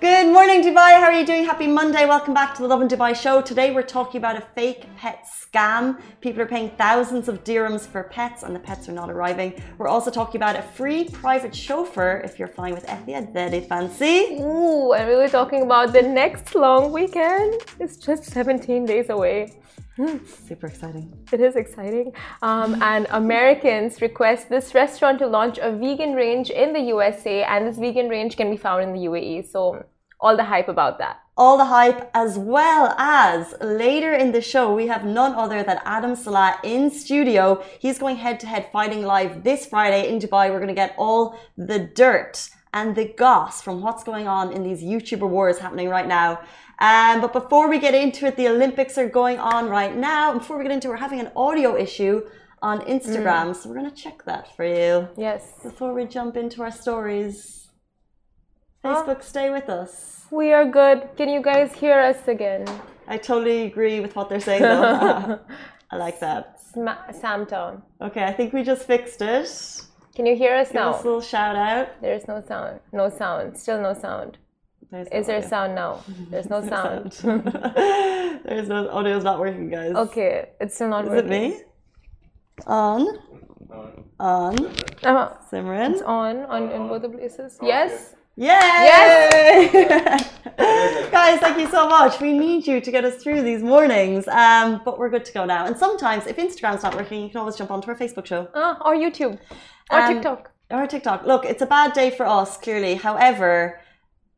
Good 0.00 0.32
morning, 0.32 0.62
Dubai. 0.62 0.92
How 0.92 1.06
are 1.06 1.12
you 1.12 1.26
doing? 1.26 1.44
Happy 1.44 1.66
Monday. 1.66 2.06
Welcome 2.06 2.32
back 2.32 2.54
to 2.54 2.62
the 2.62 2.68
Lovin 2.68 2.86
Dubai 2.86 3.16
show. 3.16 3.42
Today 3.42 3.72
we're 3.74 3.82
talking 3.82 4.18
about 4.20 4.36
a 4.36 4.44
fake 4.54 4.86
pet 4.96 5.26
scam. 5.26 6.00
People 6.20 6.40
are 6.42 6.46
paying 6.46 6.70
thousands 6.70 7.26
of 7.28 7.42
dirhams 7.42 7.84
for 7.84 8.04
pets 8.04 8.44
and 8.44 8.54
the 8.54 8.60
pets 8.60 8.88
are 8.88 8.92
not 8.92 9.10
arriving. 9.10 9.60
We're 9.76 9.88
also 9.88 10.12
talking 10.12 10.40
about 10.40 10.54
a 10.54 10.62
free 10.62 11.08
private 11.08 11.52
chauffeur 11.52 12.22
if 12.24 12.38
you're 12.38 12.46
flying 12.46 12.74
with 12.74 12.86
Etihad. 12.86 13.32
Very 13.32 13.60
fancy. 13.60 14.38
Ooh, 14.40 14.92
and 14.92 15.08
we 15.08 15.16
were 15.16 15.28
talking 15.28 15.62
about 15.62 15.92
the 15.92 16.02
next 16.02 16.54
long 16.54 16.92
weekend. 16.92 17.60
It's 17.80 17.96
just 17.96 18.22
17 18.26 18.86
days 18.86 19.10
away. 19.10 19.58
Super 20.46 20.68
exciting. 20.68 21.12
It 21.32 21.40
is 21.40 21.56
exciting. 21.56 22.12
Um, 22.42 22.80
and 22.82 23.08
Americans 23.10 24.00
request 24.00 24.48
this 24.48 24.72
restaurant 24.72 25.18
to 25.18 25.26
launch 25.26 25.58
a 25.58 25.72
vegan 25.72 26.14
range 26.14 26.50
in 26.50 26.72
the 26.72 26.80
USA, 26.94 27.42
and 27.42 27.66
this 27.66 27.78
vegan 27.78 28.08
range 28.08 28.36
can 28.36 28.48
be 28.48 28.56
found 28.56 28.84
in 28.84 28.92
the 28.92 29.00
UAE. 29.08 29.50
So, 29.50 29.84
all 30.20 30.36
the 30.36 30.44
hype 30.44 30.68
about 30.68 30.98
that. 30.98 31.20
All 31.36 31.56
the 31.56 31.66
hype, 31.66 32.10
as 32.14 32.36
well 32.36 32.94
as 32.98 33.54
later 33.60 34.12
in 34.12 34.32
the 34.32 34.40
show, 34.40 34.74
we 34.74 34.88
have 34.88 35.04
none 35.04 35.34
other 35.34 35.62
than 35.62 35.78
Adam 35.84 36.16
Salah 36.16 36.58
in 36.64 36.90
studio. 36.90 37.62
He's 37.78 37.98
going 37.98 38.16
head 38.16 38.40
to 38.40 38.46
head 38.46 38.68
fighting 38.72 39.02
live 39.02 39.44
this 39.44 39.66
Friday 39.66 40.08
in 40.08 40.18
Dubai. 40.18 40.50
We're 40.50 40.58
going 40.58 40.66
to 40.68 40.74
get 40.74 40.96
all 40.98 41.38
the 41.56 41.78
dirt 41.78 42.50
and 42.74 42.96
the 42.96 43.14
goss 43.16 43.62
from 43.62 43.80
what's 43.82 44.02
going 44.02 44.26
on 44.26 44.52
in 44.52 44.64
these 44.64 44.82
YouTuber 44.82 45.28
wars 45.28 45.58
happening 45.58 45.88
right 45.88 46.08
now. 46.08 46.40
Um, 46.80 47.20
but 47.20 47.32
before 47.32 47.68
we 47.68 47.78
get 47.78 47.94
into 47.94 48.26
it, 48.26 48.36
the 48.36 48.48
Olympics 48.48 48.98
are 48.98 49.08
going 49.08 49.38
on 49.38 49.68
right 49.68 49.96
now. 49.96 50.32
And 50.32 50.40
before 50.40 50.58
we 50.58 50.64
get 50.64 50.72
into 50.72 50.88
it, 50.88 50.90
we're 50.90 50.96
having 50.96 51.20
an 51.20 51.30
audio 51.36 51.76
issue 51.76 52.22
on 52.62 52.80
Instagram. 52.80 53.50
Mm. 53.50 53.56
So 53.56 53.68
we're 53.68 53.76
going 53.76 53.90
to 53.90 53.96
check 53.96 54.24
that 54.24 54.54
for 54.56 54.64
you. 54.64 55.08
Yes. 55.16 55.44
Before 55.62 55.94
we 55.94 56.04
jump 56.04 56.36
into 56.36 56.62
our 56.62 56.72
stories. 56.72 57.67
Facebook, 58.84 59.22
stay 59.22 59.50
with 59.50 59.68
us. 59.68 60.26
We 60.30 60.52
are 60.52 60.64
good. 60.64 61.08
Can 61.16 61.28
you 61.28 61.42
guys 61.42 61.72
hear 61.72 61.98
us 61.98 62.28
again? 62.28 62.64
I 63.08 63.16
totally 63.16 63.62
agree 63.62 64.00
with 64.00 64.14
what 64.14 64.28
they're 64.28 64.40
saying, 64.40 64.62
though. 64.62 65.40
I 65.90 65.96
like 65.96 66.20
that. 66.20 66.60
Sam 67.12 67.46
tone. 67.46 67.82
Okay, 68.00 68.24
I 68.24 68.32
think 68.32 68.52
we 68.52 68.62
just 68.62 68.86
fixed 68.86 69.22
it. 69.22 69.82
Can 70.14 70.26
you 70.26 70.36
hear 70.36 70.54
us 70.54 70.68
Give 70.68 70.76
now? 70.76 70.90
us 70.90 71.02
a 71.02 71.04
little 71.04 71.20
shout 71.20 71.56
out. 71.56 72.00
There 72.02 72.14
is 72.14 72.28
no 72.28 72.42
sound. 72.46 72.80
No 72.92 73.08
sound. 73.08 73.56
Still 73.56 73.80
no 73.80 73.94
sound. 73.94 74.38
There's 74.90 75.08
is 75.08 75.26
there 75.26 75.38
audio. 75.38 75.48
sound 75.48 75.74
now? 75.74 76.04
There's 76.30 76.48
no 76.50 76.66
sound. 76.66 77.12
There's 78.44 78.68
no 78.68 78.88
audio. 78.90 79.16
Is 79.16 79.24
not 79.24 79.38
working, 79.40 79.70
guys. 79.70 79.94
Okay, 79.94 80.50
it's 80.60 80.74
still 80.74 80.88
not 80.88 81.04
is 81.04 81.10
working. 81.10 81.32
Is 81.32 81.54
it 81.54 81.58
me? 81.58 81.62
On. 82.66 83.06
On. 84.18 84.66
Uh-huh. 84.66 85.34
Simran. 85.50 85.92
It's 85.92 86.02
on 86.02 86.38
on 86.44 86.70
in 86.70 86.88
both 86.88 87.02
the 87.02 87.08
places. 87.08 87.58
Yes. 87.62 88.14
Yay! 88.38 88.46
Yes! 89.72 90.30
Guys, 91.10 91.40
thank 91.40 91.58
you 91.58 91.68
so 91.68 91.88
much. 91.88 92.20
We 92.20 92.38
need 92.38 92.68
you 92.68 92.80
to 92.80 92.90
get 92.92 93.04
us 93.04 93.20
through 93.20 93.42
these 93.42 93.64
mornings. 93.64 94.28
Um, 94.28 94.80
but 94.84 94.96
we're 94.96 95.10
good 95.10 95.24
to 95.24 95.32
go 95.32 95.44
now. 95.44 95.66
And 95.66 95.76
sometimes, 95.76 96.28
if 96.28 96.36
Instagram's 96.36 96.84
not 96.84 96.94
working, 96.94 97.20
you 97.20 97.30
can 97.30 97.38
always 97.38 97.56
jump 97.56 97.72
onto 97.72 97.88
our 97.88 97.96
Facebook 97.96 98.26
show. 98.26 98.46
Uh, 98.54 98.76
or 98.84 98.94
YouTube. 98.94 99.40
Or 99.90 99.98
um, 99.98 100.14
TikTok. 100.14 100.52
Or 100.70 100.86
TikTok. 100.86 101.26
Look, 101.26 101.46
it's 101.46 101.62
a 101.62 101.66
bad 101.66 101.94
day 101.94 102.10
for 102.10 102.26
us, 102.26 102.56
clearly. 102.56 102.94
However, 102.94 103.80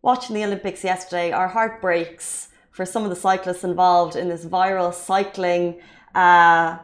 watching 0.00 0.34
the 0.34 0.44
Olympics 0.44 0.82
yesterday, 0.82 1.30
our 1.30 1.48
heart 1.48 1.82
breaks 1.82 2.48
for 2.70 2.86
some 2.86 3.02
of 3.04 3.10
the 3.10 3.16
cyclists 3.16 3.64
involved 3.64 4.16
in 4.16 4.30
this 4.30 4.46
viral 4.46 4.94
cycling 4.94 5.78
uh, 6.14 6.78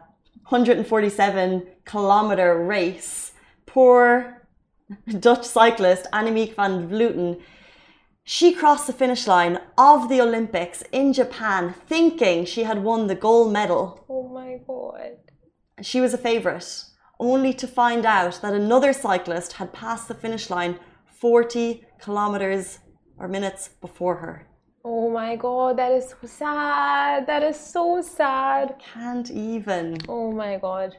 147 0.49 1.67
kilometer 1.87 2.63
race. 2.63 3.33
Poor 3.65 4.36
Dutch 5.21 5.45
cyclist 5.45 6.07
Annemiek 6.13 6.55
van 6.55 6.89
Vleuten. 6.89 7.41
She 8.25 8.53
crossed 8.53 8.87
the 8.87 8.93
finish 8.93 9.27
line 9.27 9.61
of 9.79 10.09
the 10.09 10.21
Olympics 10.21 10.83
in 10.93 11.13
Japan 11.13 11.75
thinking 11.87 12.45
she 12.45 12.65
had 12.65 12.83
won 12.83 13.07
the 13.07 13.15
gold 13.15 13.53
medal. 13.53 14.05
Oh 14.09 14.29
my 14.29 14.59
god. 14.67 15.19
She 15.83 16.01
was 16.01 16.15
a 16.15 16.19
favourite, 16.19 16.85
only 17.21 17.53
to 17.55 17.67
find 17.67 18.05
out 18.05 18.41
that 18.43 18.55
another 18.55 18.93
cyclist 18.93 19.55
had 19.55 19.73
passed 19.73 20.09
the 20.09 20.15
finish 20.15 20.51
line 20.51 20.79
40 21.21 21.85
kilometres 22.01 22.79
or 23.19 23.29
minutes 23.29 23.69
before 23.81 24.17
her. 24.17 24.49
Oh 24.85 25.11
my 25.11 25.35
god, 25.37 25.79
that 25.79 25.93
is 25.93 26.11
so 26.11 26.27
sad. 26.27 27.27
That 27.27 27.43
is 27.43 27.59
so 27.59 28.01
sad. 28.03 28.77
Can't 28.79 29.31
even. 29.31 29.99
Oh 30.09 30.31
my 30.31 30.59
god. 30.59 30.97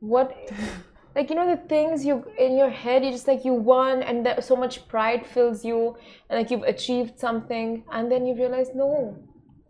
What 0.00 0.36
like 1.14 1.28
you 1.30 1.36
know 1.36 1.48
the 1.48 1.60
things 1.68 2.04
you 2.04 2.24
in 2.38 2.56
your 2.56 2.70
head 2.70 3.04
you 3.04 3.10
just 3.10 3.26
like 3.26 3.44
you 3.44 3.52
won 3.52 4.02
and 4.02 4.24
that 4.24 4.44
so 4.44 4.56
much 4.56 4.86
pride 4.88 5.26
fills 5.26 5.64
you 5.64 5.96
and 6.28 6.38
like 6.38 6.50
you've 6.50 6.62
achieved 6.62 7.18
something 7.18 7.82
and 7.92 8.10
then 8.10 8.26
you 8.26 8.34
realize 8.34 8.68
no 8.74 9.16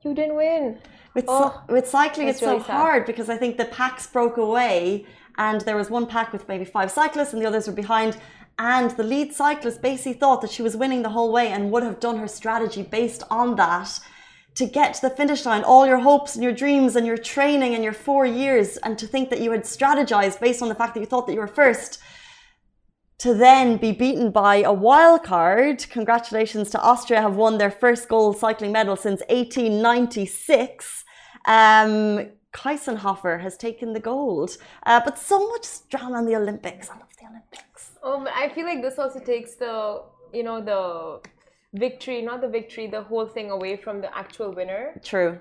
you 0.02 0.14
didn't 0.14 0.36
win 0.36 0.78
with, 1.14 1.24
oh, 1.28 1.62
with 1.68 1.86
cycling 1.86 2.28
it's 2.28 2.42
really 2.42 2.58
so 2.58 2.66
sad. 2.66 2.72
hard 2.72 3.06
because 3.06 3.28
i 3.28 3.36
think 3.36 3.56
the 3.56 3.64
packs 3.66 4.06
broke 4.06 4.36
away 4.36 5.04
and 5.38 5.62
there 5.62 5.76
was 5.76 5.90
one 5.90 6.06
pack 6.06 6.32
with 6.32 6.46
maybe 6.48 6.64
five 6.64 6.90
cyclists 6.90 7.32
and 7.32 7.40
the 7.42 7.46
others 7.46 7.66
were 7.66 7.72
behind 7.72 8.16
and 8.58 8.90
the 8.92 9.02
lead 9.02 9.32
cyclist 9.32 9.80
basically 9.80 10.12
thought 10.12 10.42
that 10.42 10.50
she 10.50 10.62
was 10.62 10.76
winning 10.76 11.02
the 11.02 11.08
whole 11.08 11.32
way 11.32 11.48
and 11.48 11.70
would 11.70 11.82
have 11.82 11.98
done 11.98 12.18
her 12.18 12.28
strategy 12.28 12.82
based 12.82 13.22
on 13.30 13.56
that 13.56 13.98
to 14.54 14.66
get 14.66 14.94
to 14.94 15.02
the 15.02 15.10
finish 15.10 15.46
line, 15.46 15.62
all 15.62 15.86
your 15.86 15.98
hopes 15.98 16.34
and 16.34 16.42
your 16.42 16.52
dreams 16.52 16.96
and 16.96 17.06
your 17.06 17.16
training 17.16 17.74
and 17.74 17.84
your 17.84 17.92
four 17.92 18.26
years, 18.26 18.76
and 18.78 18.98
to 18.98 19.06
think 19.06 19.30
that 19.30 19.40
you 19.40 19.52
had 19.52 19.62
strategized 19.62 20.40
based 20.40 20.62
on 20.62 20.68
the 20.68 20.74
fact 20.74 20.94
that 20.94 21.00
you 21.00 21.06
thought 21.06 21.26
that 21.26 21.34
you 21.34 21.40
were 21.40 21.46
first, 21.46 21.98
to 23.18 23.34
then 23.34 23.76
be 23.76 23.92
beaten 23.92 24.30
by 24.30 24.56
a 24.56 24.72
wild 24.72 25.22
card. 25.22 25.86
Congratulations 25.90 26.70
to 26.70 26.80
Austria, 26.80 27.20
have 27.20 27.36
won 27.36 27.58
their 27.58 27.70
first 27.70 28.08
gold 28.08 28.38
cycling 28.38 28.72
medal 28.72 28.96
since 28.96 29.20
1896. 29.28 31.04
Um, 31.44 32.30
Kiesenhofer 32.52 33.40
has 33.40 33.56
taken 33.56 33.92
the 33.92 34.00
gold, 34.00 34.56
uh, 34.84 35.00
but 35.04 35.18
so 35.18 35.48
much 35.50 35.66
drama 35.88 36.18
in 36.18 36.26
the 36.26 36.36
Olympics. 36.36 36.90
I 36.90 36.94
love 36.94 37.08
the 37.20 37.26
Olympics. 37.28 37.92
Oh, 38.02 38.26
I 38.34 38.48
feel 38.48 38.64
like 38.64 38.82
this 38.82 38.98
also 38.98 39.20
takes 39.20 39.54
the 39.54 40.02
you 40.32 40.42
know 40.42 40.60
the 40.60 41.20
victory, 41.74 42.22
not 42.22 42.40
the 42.40 42.48
victory, 42.48 42.86
the 42.86 43.02
whole 43.02 43.26
thing 43.26 43.50
away 43.50 43.76
from 43.76 44.00
the 44.00 44.16
actual 44.16 44.52
winner. 44.52 45.00
True, 45.02 45.38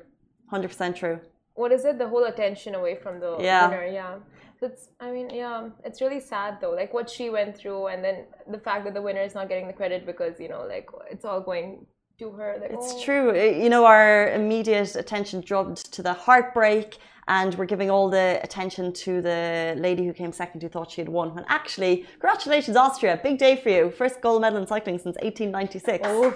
hundred 0.49 0.69
percent 0.69 0.95
true. 0.97 1.19
What 1.55 1.71
is 1.71 1.83
it? 1.85 1.97
The 1.97 2.07
whole 2.07 2.25
attention 2.25 2.75
away 2.75 2.95
from 2.95 3.19
the 3.19 3.37
yeah. 3.39 3.67
winner. 3.67 3.85
Yeah. 3.85 4.15
So 4.59 4.67
it's. 4.67 4.89
I 4.99 5.11
mean, 5.11 5.29
yeah. 5.29 5.69
It's 5.83 6.01
really 6.01 6.19
sad 6.19 6.59
though. 6.61 6.71
Like 6.71 6.93
what 6.93 7.09
she 7.09 7.29
went 7.29 7.57
through, 7.57 7.87
and 7.87 8.03
then 8.03 8.25
the 8.49 8.59
fact 8.59 8.85
that 8.85 8.93
the 8.93 9.01
winner 9.01 9.21
is 9.21 9.35
not 9.35 9.49
getting 9.49 9.67
the 9.67 9.73
credit 9.73 10.05
because 10.05 10.39
you 10.39 10.49
know, 10.49 10.65
like 10.67 10.89
it's 11.09 11.25
all 11.25 11.41
going 11.41 11.85
to 12.19 12.31
her. 12.31 12.57
Like, 12.59 12.71
it's 12.71 12.93
oh. 12.95 13.03
true. 13.03 13.35
You 13.35 13.69
know, 13.69 13.85
our 13.85 14.31
immediate 14.33 14.95
attention 14.95 15.39
dropped 15.41 15.91
to 15.93 16.03
the 16.03 16.13
heartbreak 16.13 16.97
and 17.29 17.55
we're 17.55 17.65
giving 17.65 17.89
all 17.89 18.09
the 18.09 18.39
attention 18.43 18.91
to 18.91 19.21
the 19.21 19.75
lady 19.77 20.05
who 20.05 20.11
came 20.13 20.33
second 20.33 20.61
who 20.61 20.67
thought 20.67 20.91
she 20.91 20.99
had 20.99 21.07
won. 21.07 21.33
When 21.33 21.45
actually, 21.47 22.05
congratulations, 22.19 22.75
Austria, 22.75 23.19
big 23.23 23.37
day 23.37 23.55
for 23.55 23.69
you. 23.69 23.89
First 23.91 24.21
gold 24.21 24.41
medal 24.41 24.59
in 24.59 24.67
cycling 24.67 24.97
since 24.97 25.15
1896. 25.21 26.01
Oh. 26.05 26.35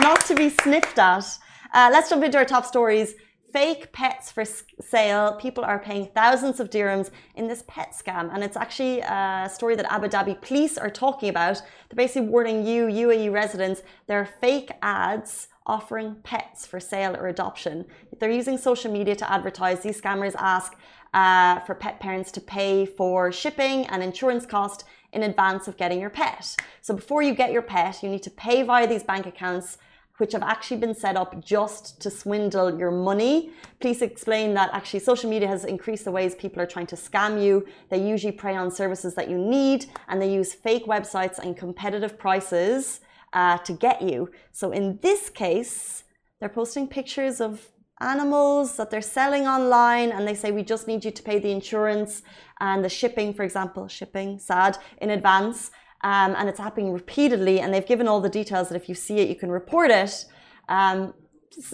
Not 0.00 0.20
to 0.26 0.34
be 0.34 0.50
sniffed 0.50 0.98
at. 0.98 1.24
Uh, 1.72 1.88
let's 1.90 2.10
jump 2.10 2.22
into 2.22 2.36
our 2.36 2.44
top 2.44 2.66
stories. 2.66 3.14
Fake 3.52 3.92
pets 3.92 4.32
for 4.32 4.44
sale. 4.44 5.34
People 5.34 5.62
are 5.64 5.78
paying 5.78 6.06
thousands 6.14 6.58
of 6.58 6.70
dirhams 6.70 7.10
in 7.34 7.48
this 7.48 7.62
pet 7.66 7.92
scam. 7.92 8.32
And 8.32 8.42
it's 8.42 8.56
actually 8.56 9.00
a 9.00 9.50
story 9.52 9.76
that 9.76 9.92
Abu 9.92 10.08
Dhabi 10.08 10.40
police 10.40 10.78
are 10.78 10.88
talking 10.88 11.28
about. 11.28 11.60
They're 11.88 11.96
basically 11.96 12.28
warning 12.28 12.66
you, 12.66 12.86
UAE 12.86 13.30
residents, 13.32 13.82
there 14.06 14.18
are 14.18 14.28
fake 14.40 14.70
ads 14.80 15.48
offering 15.66 16.16
pets 16.24 16.66
for 16.66 16.80
sale 16.80 17.14
or 17.16 17.28
adoption. 17.28 17.84
They're 18.18 18.30
using 18.30 18.58
social 18.58 18.90
media 18.90 19.14
to 19.16 19.30
advertise. 19.30 19.80
These 19.80 20.00
scammers 20.00 20.34
ask 20.38 20.74
uh, 21.14 21.60
for 21.60 21.74
pet 21.74 22.00
parents 22.00 22.32
to 22.32 22.40
pay 22.40 22.86
for 22.86 23.30
shipping 23.30 23.86
and 23.86 24.02
insurance 24.02 24.46
cost 24.46 24.84
in 25.12 25.22
advance 25.22 25.68
of 25.68 25.76
getting 25.76 26.00
your 26.00 26.10
pet. 26.10 26.56
So 26.80 26.94
before 26.94 27.22
you 27.22 27.34
get 27.34 27.52
your 27.52 27.62
pet, 27.62 28.02
you 28.02 28.08
need 28.08 28.22
to 28.22 28.30
pay 28.30 28.62
via 28.62 28.86
these 28.86 29.02
bank 29.02 29.26
accounts 29.26 29.78
which 30.22 30.30
have 30.30 30.44
actually 30.44 30.76
been 30.76 30.94
set 30.94 31.16
up 31.16 31.44
just 31.44 32.00
to 32.00 32.08
swindle 32.08 32.78
your 32.78 32.92
money. 32.92 33.50
Please 33.80 34.02
explain 34.02 34.54
that 34.54 34.70
actually 34.72 35.00
social 35.00 35.28
media 35.28 35.48
has 35.48 35.64
increased 35.64 36.04
the 36.04 36.12
ways 36.12 36.36
people 36.36 36.62
are 36.62 36.70
trying 36.74 36.86
to 36.86 36.94
scam 36.94 37.42
you. 37.44 37.66
They 37.90 38.00
usually 38.14 38.30
prey 38.30 38.54
on 38.54 38.70
services 38.70 39.16
that 39.16 39.28
you 39.28 39.36
need 39.36 39.86
and 40.06 40.22
they 40.22 40.32
use 40.32 40.54
fake 40.54 40.86
websites 40.86 41.40
and 41.40 41.56
competitive 41.56 42.16
prices 42.16 43.00
uh, 43.32 43.58
to 43.66 43.72
get 43.72 44.00
you. 44.00 44.30
So 44.52 44.70
in 44.70 45.00
this 45.02 45.28
case, 45.28 46.04
they're 46.38 46.56
posting 46.60 46.86
pictures 46.86 47.40
of 47.40 47.68
animals 48.00 48.76
that 48.76 48.90
they're 48.90 49.10
selling 49.18 49.48
online 49.48 50.12
and 50.12 50.22
they 50.24 50.34
say 50.34 50.52
we 50.52 50.62
just 50.62 50.86
need 50.86 51.04
you 51.04 51.10
to 51.10 51.22
pay 51.24 51.40
the 51.40 51.50
insurance 51.50 52.22
and 52.60 52.84
the 52.84 52.88
shipping 52.88 53.32
for 53.32 53.44
example 53.44 53.86
shipping 53.86 54.38
sad 54.38 54.76
in 55.00 55.10
advance 55.10 55.70
um, 56.02 56.34
and 56.36 56.48
it's 56.48 56.58
happening 56.58 56.92
repeatedly. 56.92 57.60
And 57.60 57.72
they've 57.72 57.86
given 57.86 58.08
all 58.08 58.20
the 58.20 58.28
details 58.28 58.68
that 58.68 58.76
if 58.76 58.88
you 58.88 58.94
see 58.94 59.18
it, 59.18 59.28
you 59.28 59.36
can 59.36 59.50
report 59.50 59.90
it. 59.90 60.24
Um, 60.68 61.14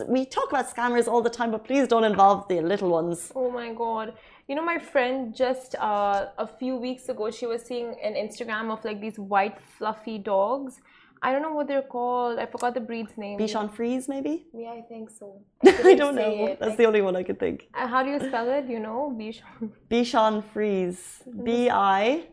we 0.06 0.25
talk 0.25 0.48
about 0.50 0.75
scammers 0.75 1.06
all 1.06 1.22
the 1.22 1.30
time, 1.30 1.50
but 1.50 1.64
please 1.64 1.86
don't 1.88 2.04
involve 2.04 2.48
the 2.48 2.60
little 2.60 2.90
ones. 2.90 3.32
Oh 3.34 3.50
my 3.50 3.72
god. 3.72 4.14
You 4.48 4.54
know, 4.56 4.64
my 4.64 4.78
friend 4.78 5.34
just 5.34 5.75
uh, 5.76 6.26
a 6.38 6.46
few 6.46 6.76
weeks 6.76 7.08
ago, 7.08 7.30
she 7.30 7.46
was 7.46 7.62
seeing 7.62 7.94
an 8.02 8.14
Instagram 8.14 8.72
of 8.72 8.84
like 8.84 9.00
these 9.00 9.19
white 9.19 9.58
fluffy 9.60 10.19
dogs. 10.19 10.80
I 11.20 11.32
don't 11.32 11.42
know 11.42 11.52
what 11.52 11.66
they're 11.66 11.82
called. 11.82 12.38
I 12.38 12.46
forgot 12.46 12.75
the 12.75 12.80
breed's 12.80 13.16
name. 13.16 13.38
Bichon 13.38 13.72
Frise, 13.75 14.08
maybe? 14.08 14.46
Yeah, 14.54 14.70
I 14.70 14.82
think 14.82 15.10
so. 15.10 15.42
I, 15.64 15.94
don't 15.94 16.14
know. 16.14 16.46
It. 16.46 16.60
That's 16.60 16.72
I, 16.72 16.76
the 16.76 16.84
only 16.84 17.02
one 17.02 17.16
I 17.16 17.25
could 17.25 17.40
think. 17.40 17.69
Uh, 17.75 17.88
how 17.88 18.02
do 18.04 18.10
you 18.10 18.20
spell 18.20 18.48
it? 18.50 18.66
You 18.69 18.78
know, 18.78 19.12
Bichon. 19.19 19.70
Bichon 19.90 20.44
Frise. 20.52 21.22
B 21.44 21.69
I 21.70 22.28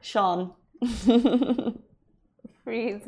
Sean. 0.00 0.52
Freeze. 2.64 3.02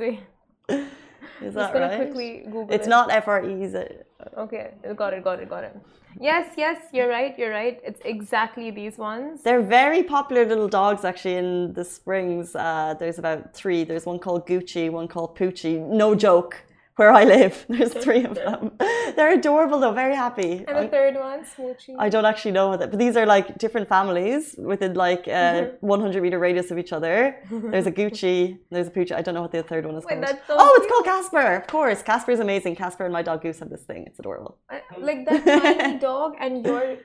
Is 1.41 1.55
that 1.55 1.75
right? 1.75 1.97
quickly 1.97 2.43
Google 2.45 2.69
It's 2.71 2.87
it. 2.87 2.91
not 2.91 3.11
F 3.11 3.29
R 3.29 3.45
E, 3.45 3.63
is 3.63 3.75
it? 3.75 4.07
Okay, 4.37 4.73
got 4.97 5.15
it, 5.15 5.23
got 5.23 5.41
it, 5.41 5.49
got 5.49 5.65
it. 5.65 5.77
Yes, 6.21 6.55
yes, 6.57 6.81
you're 6.93 7.09
right, 7.09 7.39
you're 7.39 7.51
right. 7.53 7.81
It's 7.85 8.01
exactly 8.05 8.71
these 8.73 8.99
ones. 8.99 9.43
They're 9.43 9.63
very 9.63 10.03
popular 10.03 10.45
little 10.45 10.69
dogs 10.69 11.05
actually 11.05 11.37
in 11.37 11.73
the 11.75 11.85
Springs. 11.85 12.57
Uh, 12.57 12.95
there's 12.99 13.19
about 13.19 13.55
three. 13.55 13.85
There's 13.85 14.07
one 14.07 14.19
called 14.19 14.47
Gucci, 14.47 14.91
one 14.91 15.07
called 15.07 15.37
Poochie. 15.39 15.79
No 15.79 16.15
joke. 16.17 16.57
Where 16.99 17.13
I 17.13 17.23
live, 17.23 17.65
there's 17.69 17.95
three 17.95 18.25
of 18.25 18.35
them. 18.35 18.73
They're 19.15 19.35
adorable 19.35 19.79
though, 19.79 19.93
very 19.93 20.17
happy. 20.17 20.65
And 20.67 20.77
the 20.77 20.89
third 20.89 21.15
one, 21.15 21.45
Smoochie. 21.45 21.95
I 21.97 22.09
don't 22.09 22.25
actually 22.25 22.51
know 22.51 22.71
what 22.71 22.81
that, 22.81 22.91
but 22.91 22.99
these 22.99 23.17
are 23.17 23.25
like 23.25 23.57
different 23.57 23.89
families 23.89 24.57
within 24.59 24.95
like 24.95 25.29
a 25.29 25.31
mm-hmm. 25.31 25.87
100 25.87 26.21
meter 26.21 26.41
radius 26.41 26.73
of 26.73 26.77
each 26.79 26.93
other. 26.93 27.37
There's 27.51 27.87
a 27.87 27.93
Gucci, 27.93 28.59
there's 28.73 28.89
a 28.89 28.91
Poochie. 28.91 29.13
I 29.13 29.23
don't 29.23 29.37
know 29.37 29.43
what 29.43 29.53
the 29.53 29.63
third 29.63 29.87
one 29.87 29.95
is 29.95 30.05
Wait, 30.05 30.21
called. 30.21 30.39
so 30.49 30.57
oh, 30.59 30.73
it's 30.79 30.89
called 30.91 31.05
Casper. 31.05 31.55
Of 31.63 31.69
course, 31.69 32.03
Casper 32.03 32.33
is 32.33 32.41
amazing. 32.41 32.75
Casper 32.75 33.05
and 33.05 33.13
my 33.13 33.23
dog 33.23 33.43
Goose 33.43 33.61
have 33.61 33.71
this 33.71 33.83
thing. 33.83 34.03
It's 34.09 34.19
adorable. 34.19 34.59
I- 34.69 34.83
like 34.99 35.25
that 35.27 35.45
tiny 35.45 36.01
dog 36.01 36.35
and 36.41 36.67
your 36.67 36.97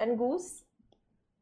and 0.00 0.16
Goose. 0.16 0.62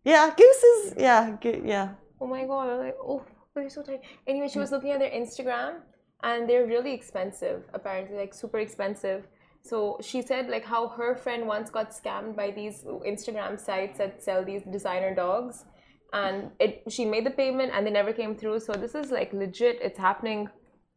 Yeah, 0.04 0.34
Goose 0.36 0.62
is 0.72 0.94
yeah, 0.98 1.36
go- 1.40 1.62
yeah. 1.64 1.90
Oh 2.20 2.26
my 2.26 2.46
god, 2.46 2.68
I'm 2.68 2.78
like, 2.78 2.96
oh, 3.00 3.22
they're 3.54 3.70
so 3.70 3.82
tiny. 3.82 4.00
Anyway, 4.26 4.48
she 4.48 4.58
mm. 4.58 4.62
was 4.62 4.72
looking 4.72 4.90
at 4.90 4.98
their 4.98 5.10
Instagram 5.10 5.74
and 6.22 6.48
they're 6.48 6.66
really 6.66 6.92
expensive, 6.92 7.64
apparently, 7.74 8.16
like 8.16 8.34
super 8.34 8.58
expensive. 8.58 9.26
So 9.64 9.98
she 10.00 10.22
said 10.22 10.48
like 10.48 10.64
how 10.64 10.88
her 10.88 11.14
friend 11.14 11.46
once 11.46 11.70
got 11.70 11.90
scammed 11.90 12.34
by 12.36 12.50
these 12.50 12.84
Instagram 12.84 13.60
sites 13.60 13.98
that 13.98 14.22
sell 14.22 14.44
these 14.44 14.62
designer 14.62 15.14
dogs. 15.14 15.64
And 16.12 16.50
it 16.58 16.82
she 16.88 17.04
made 17.04 17.24
the 17.24 17.30
payment 17.30 17.70
and 17.72 17.86
they 17.86 17.90
never 17.90 18.12
came 18.12 18.34
through. 18.34 18.60
So 18.60 18.72
this 18.72 18.94
is 18.94 19.10
like 19.10 19.32
legit, 19.32 19.78
it's 19.80 19.98
happening 19.98 20.48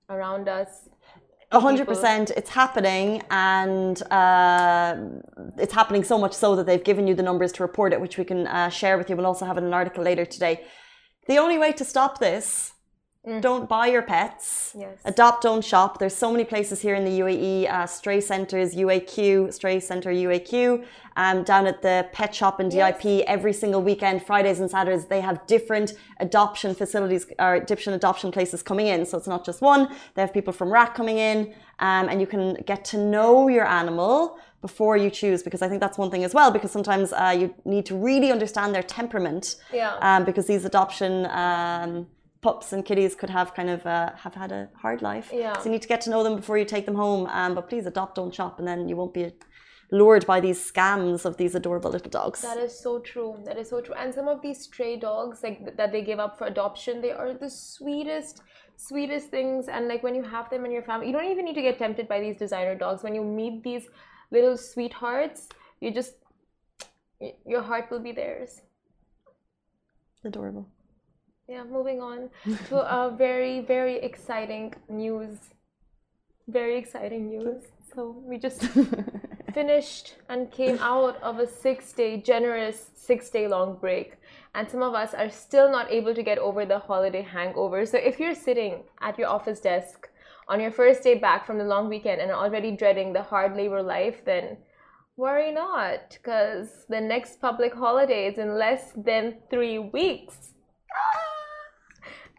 around 0.10 0.50
us. 0.50 0.90
A 1.52 1.60
hundred 1.60 1.88
percent, 1.88 2.32
it's 2.36 2.50
happening, 2.50 3.22
and 3.30 4.02
uh, 4.12 4.98
it's 5.58 5.74
happening 5.74 6.04
so 6.04 6.18
much 6.18 6.34
so 6.34 6.56
that 6.56 6.66
they've 6.66 6.84
given 6.84 7.08
you 7.08 7.14
the 7.14 7.24
numbers 7.24 7.52
to 7.54 7.64
report 7.64 7.94
it, 7.94 8.02
which 8.02 8.18
we 8.18 8.26
can 8.26 8.48
uh, 8.48 8.70
share 8.70 8.98
with 8.98 9.10
you. 9.10 9.16
We'll 9.16 9.28
also 9.28 9.46
have 9.46 9.58
an 9.58 9.72
article 9.72 10.04
later 10.04 10.26
today. 10.26 10.66
The 11.28 11.38
only 11.38 11.58
way 11.58 11.72
to 11.74 11.86
stop 11.86 12.20
this, 12.20 12.74
don't 13.42 13.68
buy 13.68 13.88
your 13.88 14.02
pets. 14.02 14.74
Yes. 14.78 14.98
Adopt, 15.06 15.44
don't 15.44 15.64
shop. 15.64 16.00
There's 16.00 16.16
so 16.16 16.32
many 16.32 16.44
places 16.44 16.82
here 16.82 16.96
in 16.96 17.04
the 17.06 17.20
UAE, 17.20 17.70
uh, 17.70 17.86
stray 17.88 18.22
centres, 18.22 18.76
UAQ, 18.76 19.52
stray 19.54 19.80
centre 19.80 20.12
UAQ, 20.12 20.84
um, 21.18 21.44
down 21.44 21.66
at 21.66 21.82
the 21.82 22.08
pet 22.12 22.36
shop 22.36 22.60
in 22.60 22.70
DIP 22.70 23.24
every 23.28 23.54
single 23.54 23.82
weekend, 23.82 24.24
Fridays 24.26 24.60
and 24.60 24.70
Saturdays. 24.70 25.06
They 25.06 25.22
have 25.22 25.46
different 25.48 25.94
adoption 26.20 26.76
facilities 26.76 27.26
or 27.40 27.60
different 27.60 27.96
adoption 27.96 28.32
places 28.32 28.62
coming 28.62 28.88
in. 28.88 29.06
So 29.06 29.18
it's 29.18 29.28
not 29.28 29.46
just 29.46 29.62
one. 29.62 29.90
They 30.14 30.22
have 30.22 30.34
people 30.34 30.54
from 30.54 30.72
RAC 30.72 30.94
coming 30.96 31.18
in, 31.18 31.54
um, 31.80 32.10
and 32.10 32.22
you 32.22 32.28
can 32.28 32.54
get 32.66 32.86
to 32.86 32.98
know 32.98 33.48
your 33.48 33.66
animal 33.66 34.38
before 34.62 34.98
you 34.98 35.10
choose 35.12 35.44
because 35.44 35.62
I 35.62 35.68
think 35.70 35.80
that's 35.80 35.98
one 35.98 36.10
thing 36.10 36.24
as 36.24 36.34
well 36.34 36.50
because 36.50 36.72
sometimes 36.72 37.14
uh, 37.14 37.36
you 37.38 37.54
need 37.66 37.86
to 37.86 37.96
really 37.96 38.32
understand 38.32 38.74
their 38.74 38.82
temperament 38.82 39.58
Yeah. 39.72 39.96
um, 40.02 40.26
because 40.26 40.48
these 40.48 40.66
adoption 40.66 41.28
um, 41.28 42.08
pups 42.46 42.74
and 42.74 42.86
kitties 42.90 43.14
could 43.20 43.32
have 43.40 43.56
kind 43.60 43.72
of 43.76 43.82
uh, 43.98 44.12
have 44.24 44.36
had 44.36 44.52
a 44.52 44.64
hard 44.84 45.02
life. 45.02 45.28
Yeah. 45.34 45.58
So 45.58 45.66
you 45.66 45.72
need 45.72 45.86
to 45.88 45.92
get 45.94 46.02
to 46.06 46.10
know 46.14 46.22
them 46.24 46.36
before 46.42 46.58
you 46.62 46.66
take 46.76 46.86
them 46.90 46.98
home. 47.06 47.24
Um, 47.40 47.56
but 47.58 47.64
please 47.72 47.86
adopt, 47.92 48.16
don't 48.20 48.34
shop, 48.40 48.60
and 48.60 48.68
then 48.68 48.88
you 48.90 48.96
won't 49.00 49.16
be 49.16 49.26
lured 50.00 50.26
by 50.34 50.40
these 50.46 50.60
scams 50.72 51.26
of 51.30 51.38
these 51.38 51.56
adorable 51.56 51.92
little 51.96 52.12
dogs. 52.20 52.42
That 52.42 52.62
is 52.68 52.78
so 52.88 53.00
true. 53.12 53.32
That 53.48 53.58
is 53.58 53.70
so 53.70 53.82
true. 53.82 53.96
And 54.02 54.14
some 54.14 54.28
of 54.28 54.44
these 54.44 54.60
stray 54.68 54.94
dogs, 55.08 55.42
like 55.46 55.76
that 55.80 55.92
they 55.92 56.04
give 56.12 56.20
up 56.26 56.38
for 56.38 56.46
adoption, 56.46 57.02
they 57.02 57.14
are 57.24 57.34
the 57.34 57.50
sweetest, 57.50 58.44
sweetest 58.90 59.30
things. 59.38 59.68
And 59.68 59.88
like 59.88 60.04
when 60.04 60.16
you 60.20 60.24
have 60.36 60.48
them 60.52 60.66
in 60.68 60.72
your 60.78 60.86
family, 60.92 61.08
you 61.08 61.14
don't 61.18 61.32
even 61.32 61.46
need 61.46 61.60
to 61.62 61.66
get 61.70 61.80
tempted 61.80 62.08
by 62.14 62.20
these 62.20 62.38
designer 62.46 62.76
dogs. 62.86 63.02
When 63.02 63.16
you 63.16 63.24
meet 63.24 63.64
these 63.64 63.90
little 64.30 64.56
sweethearts, 64.56 65.50
you 65.82 65.92
just 66.00 66.14
your 67.56 67.64
heart 67.64 67.86
will 67.90 68.04
be 68.08 68.16
theirs. 68.22 68.62
Adorable. 70.24 70.66
Yeah. 71.48 71.64
Moving 71.64 72.02
on 72.02 72.30
to 72.70 72.78
a 72.78 73.10
very, 73.16 73.62
very 73.62 73.98
exciting 73.98 74.74
news. 74.90 75.38
Very 76.48 76.78
exciting 76.78 77.30
news. 77.30 77.64
So 77.94 78.22
we 78.26 78.38
just 78.38 78.62
finished 79.54 80.16
and 80.28 80.52
came 80.52 80.78
out 80.80 81.22
of 81.22 81.40
a 81.40 81.48
six 81.48 81.94
day, 81.94 82.18
generous 82.18 82.92
six 82.96 83.30
day 83.30 83.48
long 83.48 83.78
break. 83.80 84.18
And 84.54 84.70
some 84.70 84.82
of 84.82 84.94
us 84.94 85.14
are 85.14 85.30
still 85.30 85.70
not 85.72 85.92
able 85.92 86.16
to 86.16 86.24
get 86.24 86.38
over 86.38 86.66
the 86.66 86.80
holiday 86.80 87.22
hangover. 87.22 87.86
So 87.86 87.98
if 87.98 88.20
you're 88.20 88.36
sitting 88.36 88.84
at 89.02 89.18
your 89.18 89.28
office 89.28 89.60
desk 89.60 90.10
on 90.48 90.60
your 90.60 90.72
first 90.72 91.04
day 91.04 91.16
back 91.16 91.46
from 91.46 91.58
the 91.58 91.64
long 91.64 91.90
weekend 91.90 92.22
and 92.22 92.32
already 92.32 92.72
dreading 92.72 93.14
the 93.14 93.24
hard 93.24 93.56
labor 93.56 93.82
life, 93.82 94.24
then 94.26 94.58
worry 95.18 95.52
not, 95.52 96.18
because 96.22 96.86
the 96.90 97.02
next 97.02 97.40
public 97.40 97.74
holiday 97.74 98.28
is 98.28 98.38
in 98.38 98.58
less 98.58 98.92
than 98.96 99.38
three 99.50 99.80
weeks. 99.80 100.55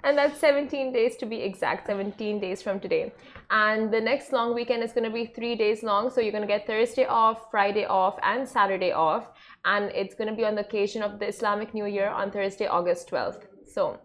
And 0.07 0.17
that's 0.17 0.39
17 0.39 0.93
days 0.93 1.17
to 1.17 1.27
be 1.27 1.43
exact, 1.43 1.89
17 1.89 2.39
days 2.39 2.63
from 2.63 2.79
today. 2.79 3.13
And 3.51 3.93
the 3.93 4.01
next 4.01 4.33
long 4.33 4.55
weekend 4.55 4.85
is 4.85 4.93
going 4.93 5.03
to 5.03 5.11
be 5.11 5.27
three 5.27 5.57
days 5.57 5.83
long. 5.83 6.11
So 6.11 6.21
you're 6.21 6.31
going 6.31 6.47
to 6.47 6.55
get 6.57 6.65
Thursday 6.65 7.07
off, 7.07 7.51
Friday 7.51 7.87
off, 7.87 8.17
and 8.23 8.49
Saturday 8.49 8.93
off. 8.93 9.33
And 9.65 9.91
it's 9.91 10.15
going 10.15 10.31
to 10.31 10.37
be 10.37 10.45
on 10.45 10.55
the 10.55 10.61
occasion 10.61 11.03
of 11.03 11.19
the 11.19 11.27
Islamic 11.27 11.75
New 11.75 11.87
Year 11.87 12.09
on 12.09 12.31
Thursday, 12.31 12.69
August 12.69 13.11
12th. 13.11 13.49
So, 13.67 13.99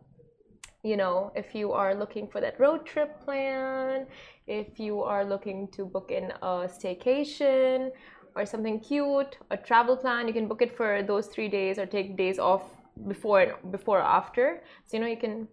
you 0.81 0.97
know, 0.97 1.31
if 1.35 1.53
you 1.53 1.71
are 1.71 1.93
looking 1.93 2.27
for 2.27 2.41
that 2.41 2.59
road 2.59 2.83
trip 2.83 3.23
plan, 3.23 4.07
if 4.47 4.79
you 4.79 5.03
are 5.03 5.23
looking 5.23 5.67
to 5.73 5.85
book 5.85 6.09
in 6.09 6.31
a 6.41 6.67
staycation 6.77 7.91
or 8.35 8.47
something 8.47 8.79
cute, 8.79 9.37
a 9.51 9.57
travel 9.57 9.95
plan, 9.95 10.27
you 10.27 10.33
can 10.33 10.47
book 10.47 10.63
it 10.63 10.75
for 10.75 11.03
those 11.03 11.27
three 11.27 11.47
days 11.47 11.77
or 11.77 11.85
take 11.85 12.17
days 12.17 12.39
off 12.39 12.63
before 13.07 13.59
before 13.69 13.99
or 13.99 14.03
after. 14.19 14.63
So 14.85 14.97
you 14.97 15.03
know 15.03 15.07
you 15.07 15.17
can 15.17 15.47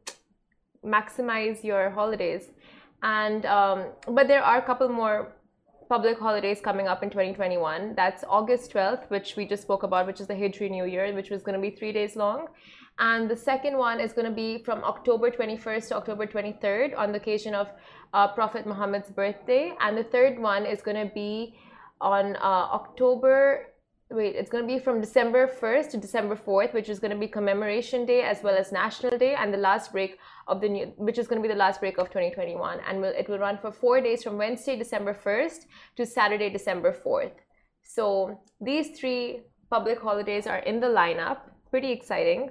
maximize 0.85 1.65
your 1.65 1.91
holidays. 1.91 2.51
And 3.03 3.47
um, 3.47 3.87
but 4.07 4.29
there 4.29 4.43
are 4.43 4.59
a 4.59 4.63
couple 4.63 4.89
more 4.89 5.33
public 5.89 6.19
holidays 6.19 6.61
coming 6.61 6.87
up 6.87 7.03
in 7.03 7.09
2021 7.09 7.95
that's 7.97 8.23
august 8.29 8.71
12th 8.73 9.09
which 9.09 9.37
we 9.37 9.47
just 9.47 9.63
spoke 9.63 9.85
about 9.85 10.07
which 10.07 10.21
is 10.21 10.27
the 10.27 10.35
hijri 10.35 10.71
new 10.71 10.85
year 10.85 11.11
which 11.15 11.31
was 11.31 11.43
going 11.43 11.55
to 11.55 11.61
be 11.61 11.75
three 11.75 11.93
days 11.93 12.15
long. 12.17 12.47
And 12.99 13.31
the 13.31 13.37
second 13.37 13.79
one 13.79 14.01
is 14.01 14.13
going 14.13 14.27
to 14.27 14.35
be 14.35 14.63
from 14.65 14.85
october 14.85 15.31
21st 15.31 15.89
to 15.89 15.97
october 15.97 16.27
23rd 16.27 16.99
on 16.99 17.13
the 17.13 17.19
occasion 17.19 17.55
of 17.55 17.69
uh, 18.13 18.29
prophet 18.29 18.67
muhammad's 18.67 19.11
birthday. 19.11 19.73
And 19.81 19.97
the 19.97 20.05
third 20.05 20.39
one 20.39 20.67
is 20.67 20.83
going 20.83 21.09
to 21.09 21.13
be 21.15 21.55
on 22.01 22.37
uh, 22.37 22.41
october 22.81 23.67
wait 24.11 24.35
it's 24.35 24.51
going 24.51 24.67
to 24.67 24.75
be 24.75 24.79
from 24.79 25.01
december 25.01 25.47
1st 25.47 25.91
to 25.91 25.97
december 25.99 26.35
4th 26.35 26.73
which 26.73 26.89
is 26.89 26.99
going 26.99 27.11
to 27.11 27.19
be 27.19 27.29
commemoration 27.29 28.07
day 28.07 28.23
as 28.23 28.43
well 28.43 28.57
as 28.57 28.73
national 28.73 29.19
day 29.19 29.35
and 29.35 29.53
the 29.53 29.59
last 29.59 29.93
break 29.93 30.19
of 30.47 30.61
the 30.61 30.69
new 30.69 30.87
which 30.97 31.19
is 31.19 31.29
going 31.29 31.41
to 31.41 31.47
be 31.47 31.53
the 31.53 31.59
last 31.59 31.81
break 31.81 31.99
of 31.99 32.09
2021 32.09 32.81
and 32.89 33.01
will, 33.01 33.13
it 33.17 33.29
will 33.29 33.39
run 33.39 33.59
for 33.59 33.71
four 33.71 34.01
days 34.01 34.23
from 34.23 34.39
wednesday 34.39 34.77
december 34.77 35.13
1st 35.13 35.67
to 35.97 36.07
saturday 36.07 36.49
december 36.49 36.93
4th 36.93 37.33
so 37.83 38.39
these 38.61 38.99
three 38.99 39.41
public 39.71 39.99
holidays 40.01 40.47
are 40.47 40.59
in 40.59 40.81
the 40.81 40.87
lineup. 40.87 41.39
Pretty 41.71 41.91
exciting 41.91 42.51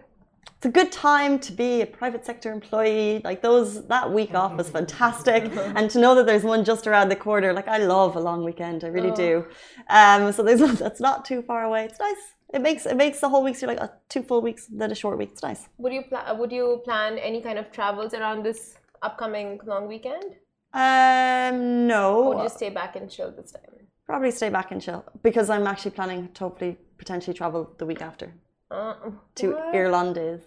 It's 0.55 0.65
a 0.65 0.69
good 0.69 0.91
time 0.91 1.37
to 1.39 1.51
be 1.51 1.81
a 1.81 1.85
private 1.85 2.25
sector 2.25 2.51
employee. 2.51 3.21
Like 3.23 3.41
those, 3.41 3.85
that 3.87 4.11
week 4.11 4.33
off 4.33 4.53
was 4.55 4.69
fantastic, 4.69 5.43
and 5.75 5.89
to 5.91 5.99
know 5.99 6.15
that 6.15 6.25
there's 6.25 6.43
one 6.43 6.63
just 6.65 6.87
around 6.87 7.09
the 7.09 7.15
corner. 7.15 7.53
Like 7.53 7.67
I 7.67 7.77
love 7.77 8.15
a 8.15 8.19
long 8.19 8.43
weekend, 8.43 8.83
I 8.83 8.87
really 8.87 9.11
do. 9.11 9.45
Um, 9.89 10.31
so 10.31 10.41
there's 10.43 10.79
that's 10.79 10.99
not 10.99 11.25
too 11.25 11.41
far 11.41 11.63
away. 11.63 11.85
It's 11.85 11.99
nice. 11.99 12.23
It 12.53 12.61
makes 12.61 12.85
it 12.85 12.97
makes 12.97 13.19
the 13.19 13.29
whole 13.29 13.43
week 13.43 13.55
feel 13.57 13.67
like 13.69 13.81
uh, 13.81 13.89
two 14.09 14.23
full 14.23 14.41
weeks 14.41 14.67
then 14.71 14.91
a 14.91 14.95
short 14.95 15.17
week. 15.17 15.29
It's 15.33 15.43
nice. 15.43 15.67
would 15.77 15.93
you 15.93 16.03
pla- 16.03 16.33
would 16.33 16.51
you 16.51 16.81
plan 16.85 17.17
any 17.17 17.41
kind 17.41 17.59
of 17.59 17.71
travels 17.71 18.13
around 18.13 18.43
this 18.43 18.75
upcoming 19.01 19.59
long 19.65 19.87
weekend 19.87 20.37
Um, 20.73 21.87
no, 21.87 22.23
or 22.23 22.35
would 22.35 22.43
you 22.43 22.49
stay 22.49 22.69
back 22.69 22.95
and 22.95 23.09
chill 23.11 23.31
this 23.31 23.51
time 23.51 23.77
probably 24.07 24.31
stay 24.31 24.49
back 24.49 24.71
and 24.71 24.81
chill 24.81 25.03
because 25.21 25.49
I'm 25.49 25.67
actually 25.67 25.91
planning 25.91 26.29
to 26.35 26.43
hopefully 26.45 26.77
potentially 26.97 27.33
travel 27.33 27.69
the 27.77 27.85
week 27.85 28.01
after 28.01 28.33
uh, 28.71 28.95
to 29.35 29.53
what? 29.53 29.75
Irlandes, 29.75 30.41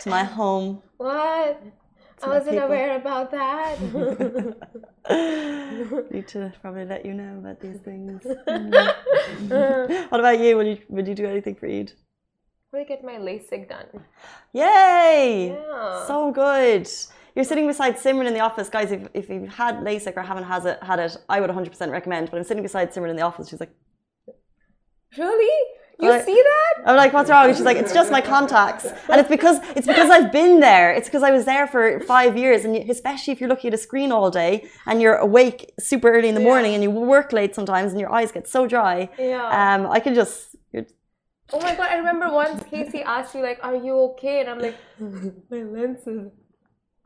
to 0.00 0.08
my 0.08 0.24
home. 0.38 0.82
what 0.96 1.62
I 2.22 2.28
wasn't 2.28 2.58
aware 2.58 2.96
about 2.96 3.30
that. 3.30 3.80
Need 6.10 6.28
to 6.28 6.52
probably 6.60 6.84
let 6.84 7.06
you 7.06 7.14
know 7.14 7.38
about 7.38 7.60
these 7.60 7.78
things. 7.78 8.22
what 10.10 10.20
about 10.20 10.40
you? 10.40 10.56
Would 10.56 10.66
you 10.66 10.78
would 10.88 11.06
you 11.06 11.14
do 11.14 11.26
anything 11.26 11.54
for 11.54 11.66
Eid? 11.66 11.92
Will 12.72 12.84
get 12.84 13.02
my 13.02 13.14
LASIK 13.14 13.68
done. 13.68 13.86
Yay! 14.52 15.56
Yeah. 15.56 16.06
So 16.06 16.30
good. 16.32 16.88
You're 17.34 17.44
sitting 17.44 17.66
beside 17.66 17.96
Simran 17.96 18.26
in 18.26 18.34
the 18.34 18.40
office, 18.40 18.68
guys. 18.68 18.92
If, 18.92 19.08
if 19.14 19.30
you've 19.30 19.48
had 19.48 19.76
LASIK 19.76 20.16
or 20.16 20.22
haven't 20.22 20.44
has 20.44 20.66
it, 20.66 20.82
had 20.82 20.98
it, 20.98 21.16
I 21.30 21.40
would 21.40 21.50
100% 21.50 21.90
recommend. 21.90 22.30
But 22.30 22.38
I'm 22.38 22.44
sitting 22.44 22.62
beside 22.62 22.92
Simran 22.92 23.10
in 23.10 23.16
the 23.16 23.22
office. 23.22 23.48
She's 23.48 23.60
like, 23.60 23.70
Really? 25.16 25.64
You 26.00 26.10
Like- 26.10 26.24
see 26.24 26.40
that? 26.50 26.82
I'm 26.88 26.96
like, 26.96 27.12
what's 27.12 27.28
wrong? 27.28 27.46
And 27.46 27.56
she's 27.56 27.64
like, 27.64 27.76
it's 27.76 27.92
just 27.92 28.10
my 28.12 28.20
contacts, 28.20 28.84
and 29.10 29.18
it's 29.20 29.28
because 29.28 29.58
it's 29.76 29.86
because 29.86 30.10
I've 30.10 30.30
been 30.30 30.60
there. 30.60 30.92
It's 30.92 31.08
because 31.08 31.24
I 31.24 31.32
was 31.32 31.44
there 31.44 31.66
for 31.66 31.98
five 32.00 32.36
years, 32.36 32.64
and 32.64 32.76
especially 32.88 33.32
if 33.32 33.40
you're 33.40 33.48
looking 33.48 33.68
at 33.68 33.74
a 33.74 33.78
screen 33.88 34.12
all 34.12 34.30
day 34.30 34.68
and 34.86 35.02
you're 35.02 35.16
awake 35.16 35.72
super 35.80 36.08
early 36.08 36.28
in 36.28 36.36
the 36.36 36.40
Yeah. 36.40 36.46
morning 36.52 36.74
and 36.74 36.82
you 36.84 36.90
work 36.90 37.32
late 37.32 37.52
sometimes, 37.54 37.90
and 37.92 38.00
your 38.00 38.12
eyes 38.12 38.30
get 38.30 38.46
so 38.46 38.66
dry. 38.68 39.08
Yeah. 39.18 39.44
Um, 39.74 39.90
I 39.90 39.98
can 39.98 40.14
just. 40.14 40.54
You're, 40.72 40.86
oh 41.52 41.60
my 41.60 41.74
god, 41.74 41.88
I 41.90 41.96
remember 41.96 42.30
once 42.30 42.62
Casey 42.70 43.02
asked 43.02 43.34
you 43.34 43.42
like, 43.42 43.58
"Are 43.64 43.74
you 43.74 43.94
okay?" 44.10 44.40
And 44.42 44.48
I'm 44.50 44.60
like, 44.60 44.76
"My 45.50 45.62
lenses." 45.62 46.30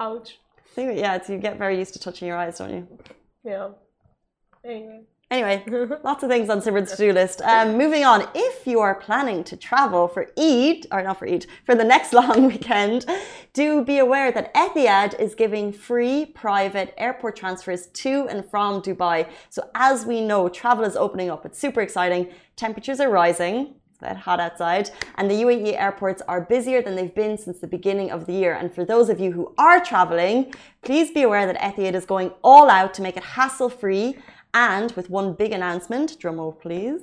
Ouch. 0.01 0.39
think 0.75 0.89
that- 0.91 0.99
yeah, 0.99 1.15
it's, 1.17 1.29
you 1.31 1.39
get 1.39 1.57
very 1.57 1.79
used 1.79 1.95
to 1.95 1.99
touching 1.99 2.29
your 2.29 2.37
eyes, 2.37 2.59
don't 2.59 2.71
you? 2.77 2.83
Yeah. 3.43 3.69
Anyway. 4.65 5.01
Anyway, 5.33 5.65
lots 6.05 6.23
of 6.23 6.29
things 6.29 6.51
on 6.51 6.61
Simran's 6.61 6.91
to-do 6.91 7.11
list. 7.11 7.41
Um, 7.41 7.79
moving 7.79 8.05
on, 8.05 8.29
if 8.35 8.67
you 8.67 8.81
are 8.81 8.95
planning 8.95 9.43
to 9.45 9.57
travel 9.57 10.07
for 10.07 10.27
Eid, 10.39 10.87
or 10.93 11.03
not 11.03 11.19
for 11.19 11.27
Eid, 11.27 11.47
for 11.65 11.75
the 11.75 11.85
next 11.85 12.13
long 12.21 12.49
weekend, 12.49 13.07
do 13.55 13.83
be 13.83 13.97
aware 13.97 14.31
that 14.31 14.53
Etihad 14.53 15.19
is 15.19 15.35
giving 15.35 15.73
free 15.73 16.27
private 16.27 16.93
airport 16.99 17.35
transfers 17.35 17.87
to 17.87 18.29
and 18.29 18.45
from 18.45 18.83
Dubai. 18.83 19.27
So 19.49 19.71
as 19.75 20.05
we 20.05 20.21
know, 20.21 20.51
travel 20.51 20.85
is 20.85 20.97
opening 20.97 21.31
up. 21.31 21.47
It's 21.47 21.59
super 21.59 21.81
exciting. 21.81 22.29
Temperatures 22.57 23.01
are 23.01 23.09
rising. 23.09 23.77
It's 24.03 24.21
hot 24.21 24.41
outside, 24.41 24.91
and 25.15 25.31
the 25.31 25.43
UAE 25.43 25.81
airports 25.81 26.23
are 26.27 26.41
busier 26.41 26.83
than 26.83 26.97
they've 26.97 27.15
been 27.15 27.39
since 27.39 27.61
the 27.61 27.69
beginning 27.69 28.11
of 28.11 28.27
the 28.27 28.33
year. 28.33 28.55
And 28.55 28.75
for 28.75 28.85
those 28.85 29.09
of 29.09 29.21
you 29.21 29.31
who 29.31 29.55
are 29.59 29.83
traveling, 29.83 30.53
please 30.83 31.13
be 31.13 31.23
aware 31.23 31.47
that 31.47 31.57
Etihad 31.59 31.95
is 31.95 32.05
going 32.05 32.33
all 32.43 32.69
out 32.69 32.93
to 32.95 33.03
make 33.03 33.17
it 33.17 33.23
hassle-free 33.23 34.17
and 34.55 34.93
with 34.93 35.11
one 35.11 35.33
big 35.33 35.53
announcement, 35.53 36.19
drum 36.19 36.37
roll 36.39 36.53
please. 36.53 37.03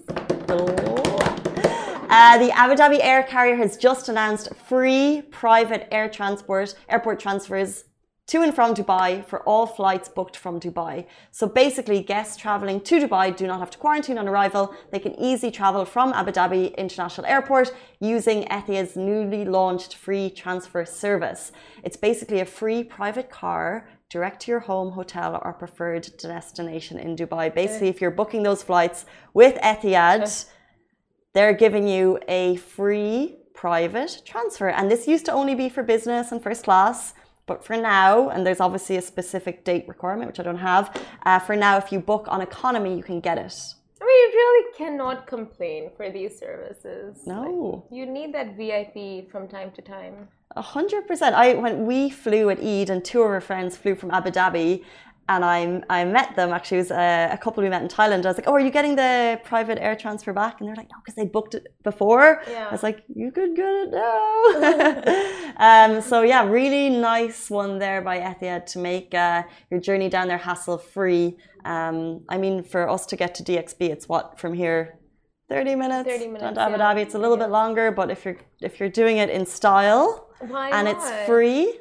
Uh, 2.12 2.39
the 2.39 2.51
Abu 2.51 2.74
Dhabi 2.74 3.00
air 3.01 3.22
carrier 3.24 3.56
has 3.56 3.77
just 3.77 4.10
announced 4.10 4.53
free 4.56 5.22
private 5.29 5.88
air 5.91 6.10
transport, 6.10 6.74
airport 6.89 7.20
transfers 7.20 7.84
to 8.29 8.41
and 8.43 8.53
from 8.53 8.75
Dubai 8.75 9.25
for 9.25 9.39
all 9.41 9.65
flights 9.65 10.07
booked 10.07 10.38
from 10.38 10.59
Dubai. 10.59 11.05
So 11.31 11.48
basically, 11.48 12.01
guests 12.01 12.38
traveling 12.38 12.79
to 12.81 12.95
Dubai 13.00 13.36
do 13.36 13.48
not 13.48 13.59
have 13.59 13.71
to 13.71 13.77
quarantine 13.79 14.19
on 14.19 14.27
arrival. 14.27 14.75
They 14.91 15.00
can 15.00 15.19
easily 15.19 15.51
travel 15.51 15.83
from 15.83 16.13
Abu 16.13 16.31
Dhabi 16.31 16.77
International 16.77 17.25
Airport 17.25 17.74
using 18.00 18.43
Etihad's 18.45 18.95
newly 18.95 19.45
launched 19.45 19.95
free 19.95 20.29
transfer 20.29 20.86
service. 20.86 21.51
It's 21.83 21.98
basically 21.98 22.39
a 22.39 22.45
free 22.45 22.83
private 22.83 23.29
car 23.31 23.89
direct 24.09 24.41
to 24.41 24.51
your 24.51 24.59
home, 24.59 24.91
hotel, 24.91 25.39
or 25.43 25.53
preferred 25.53 26.07
destination 26.17 27.00
in 27.00 27.15
Dubai. 27.15 27.53
Basically, 27.53 27.89
if 27.89 28.00
you're 28.00 28.19
booking 28.21 28.43
those 28.43 28.62
flights 28.62 29.05
with 29.33 29.55
Etihad, 29.62 30.45
they're 31.33 31.53
giving 31.53 31.88
you 31.88 32.19
a 32.27 32.57
free 32.57 33.38
private 33.55 34.21
transfer. 34.24 34.69
And 34.69 34.89
this 34.89 35.07
used 35.07 35.25
to 35.25 35.31
only 35.31 35.55
be 35.55 35.67
for 35.69 35.83
business 35.83 36.31
and 36.31 36.41
first 36.41 36.63
class. 36.63 37.13
But 37.50 37.65
for 37.65 37.75
now, 37.75 38.29
and 38.29 38.46
there's 38.46 38.60
obviously 38.60 38.96
a 38.98 39.01
specific 39.01 39.65
date 39.65 39.86
requirement, 39.88 40.27
which 40.29 40.39
I 40.39 40.44
don't 40.44 40.63
have, 40.74 40.96
uh, 41.25 41.39
for 41.39 41.56
now, 41.56 41.77
if 41.77 41.91
you 41.91 42.00
book 42.00 42.27
on 42.29 42.41
economy, 42.41 42.96
you 42.96 43.01
can 43.01 43.20
get 43.20 43.39
it. 43.39 43.56
I 44.00 44.06
mean, 44.06 44.20
you 44.24 44.29
really 44.41 44.65
cannot 44.77 45.25
complain 45.25 45.89
for 45.98 46.12
these 46.12 46.38
services. 46.38 47.25
No. 47.25 47.41
Like, 47.41 47.98
you 47.98 48.06
need 48.06 48.36
that 48.36 48.56
VIP 48.56 49.32
from 49.32 49.48
time 49.48 49.72
to 49.72 49.82
time. 49.82 50.27
A 50.56 50.62
hundred 50.62 51.08
percent. 51.08 51.36
I 51.36 51.56
when 51.56 51.88
we 51.88 52.12
flew 52.12 52.51
at 52.51 52.60
Eid 52.60 52.89
and 52.91 53.03
two 53.03 53.22
of 53.24 53.29
our 53.36 53.41
friends 53.41 53.75
flew 53.75 53.96
from 53.96 54.12
Abu 54.12 54.29
Dhabi, 54.29 54.84
and 55.29 55.45
I 55.45 55.81
I 55.89 56.03
met 56.05 56.36
them. 56.36 56.51
Actually, 56.51 56.79
it 56.79 56.88
was 56.88 56.91
a, 56.91 57.29
a 57.31 57.38
couple 57.38 57.63
we 57.63 57.69
met 57.69 57.83
in 57.83 57.88
Thailand. 57.88 58.25
I 58.25 58.29
was 58.29 58.38
like, 58.38 58.48
"Oh, 58.48 58.53
are 58.53 58.59
you 58.67 58.71
getting 58.71 58.95
the 58.95 59.39
private 59.43 59.77
air 59.79 59.95
transfer 59.95 60.33
back?" 60.33 60.59
And 60.59 60.67
they're 60.67 60.75
like, 60.75 60.89
"No, 60.91 60.98
because 61.01 61.15
they 61.15 61.25
booked 61.25 61.53
it 61.53 61.67
before." 61.83 62.41
Yeah. 62.50 62.67
I 62.67 62.71
was 62.71 62.83
like, 62.83 63.03
"You 63.21 63.31
could 63.31 63.55
get 63.55 63.74
it 63.83 63.89
now." 63.91 64.25
um, 65.67 66.01
so 66.01 66.24
yeah, 66.24 66.43
really 66.59 66.89
nice 66.89 67.50
one 67.50 67.77
there 67.77 68.01
by 68.01 68.19
Etihad 68.19 68.65
to 68.74 68.79
make 68.79 69.13
uh, 69.13 69.43
your 69.69 69.79
journey 69.79 70.09
down 70.09 70.27
there 70.27 70.39
hassle 70.39 70.79
free. 70.79 71.38
Um, 71.63 72.25
I 72.27 72.38
mean, 72.38 72.63
for 72.63 72.89
us 72.89 73.05
to 73.07 73.15
get 73.15 73.36
to 73.36 73.43
DXB, 73.43 73.81
it's 73.95 74.09
what 74.09 74.39
from 74.39 74.53
here. 74.53 74.95
30 75.50 75.75
minutes, 75.75 76.07
30 76.07 76.25
down 76.25 76.33
minutes, 76.33 76.55
to 76.57 76.62
Abu 76.62 76.77
yeah. 76.77 76.93
Dhabi. 76.93 77.01
It's 77.01 77.15
a 77.15 77.19
little 77.19 77.38
bit 77.38 77.50
longer, 77.50 77.91
but 77.91 78.12
if 78.12 78.24
you're 78.25 78.38
if 78.62 78.79
you're 78.79 78.95
doing 79.01 79.17
it 79.17 79.29
in 79.29 79.45
style, 79.45 80.29
Why 80.39 80.69
and 80.69 80.86
not? 80.86 80.95
it's 80.95 81.09
free. 81.27 81.79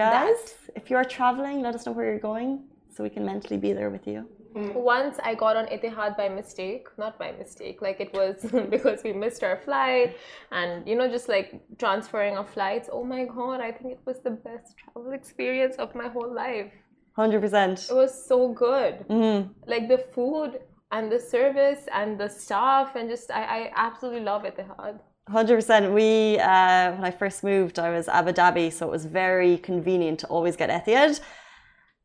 Guys, 0.00 0.12
That's- 0.12 0.70
if 0.80 0.90
you 0.90 0.96
are 0.96 1.04
traveling, 1.04 1.56
let 1.66 1.74
us 1.74 1.86
know 1.86 1.92
where 1.92 2.06
you're 2.10 2.26
going 2.32 2.50
so 2.92 3.02
we 3.08 3.10
can 3.16 3.24
mentally 3.24 3.58
be 3.66 3.72
there 3.72 3.90
with 3.96 4.06
you. 4.06 4.20
Once 4.54 5.16
I 5.22 5.32
got 5.36 5.54
on 5.56 5.66
Etihad 5.66 6.16
by 6.16 6.28
mistake, 6.28 6.88
not 6.98 7.18
by 7.22 7.30
mistake, 7.42 7.76
like 7.86 7.98
it 8.00 8.12
was 8.12 8.36
because 8.76 8.98
we 9.04 9.12
missed 9.12 9.42
our 9.44 9.58
flight 9.66 10.16
and 10.50 10.88
you 10.88 10.96
know, 10.96 11.08
just 11.08 11.28
like 11.28 11.48
transferring 11.78 12.36
of 12.36 12.48
flights. 12.50 12.88
Oh 12.96 13.04
my 13.04 13.24
god, 13.26 13.60
I 13.60 13.70
think 13.70 13.88
it 13.98 14.00
was 14.04 14.18
the 14.28 14.34
best 14.48 14.68
travel 14.78 15.12
experience 15.12 15.76
of 15.76 15.94
my 15.94 16.08
whole 16.08 16.32
life. 16.44 16.72
100%. 17.16 17.90
It 17.90 17.94
was 17.94 18.12
so 18.26 18.48
good. 18.48 18.94
Mm-hmm. 19.08 19.52
Like 19.66 19.88
the 19.88 19.98
food 19.98 20.60
and 20.90 21.12
the 21.12 21.20
service 21.20 21.82
and 21.92 22.18
the 22.18 22.28
staff, 22.28 22.96
and 22.96 23.08
just 23.08 23.30
I, 23.30 23.42
I 23.58 23.72
absolutely 23.76 24.22
love 24.22 24.42
Etihad. 24.42 24.98
100%. 25.32 25.94
We, 25.94 26.38
uh, 26.38 26.92
when 26.92 27.04
I 27.04 27.10
first 27.10 27.44
moved, 27.44 27.78
I 27.78 27.90
was 27.90 28.08
Abu 28.08 28.32
Dhabi, 28.32 28.72
so 28.72 28.86
it 28.86 28.90
was 28.90 29.04
very 29.06 29.58
convenient 29.58 30.20
to 30.20 30.26
always 30.26 30.56
get 30.56 30.70
Etihad. 30.70 31.20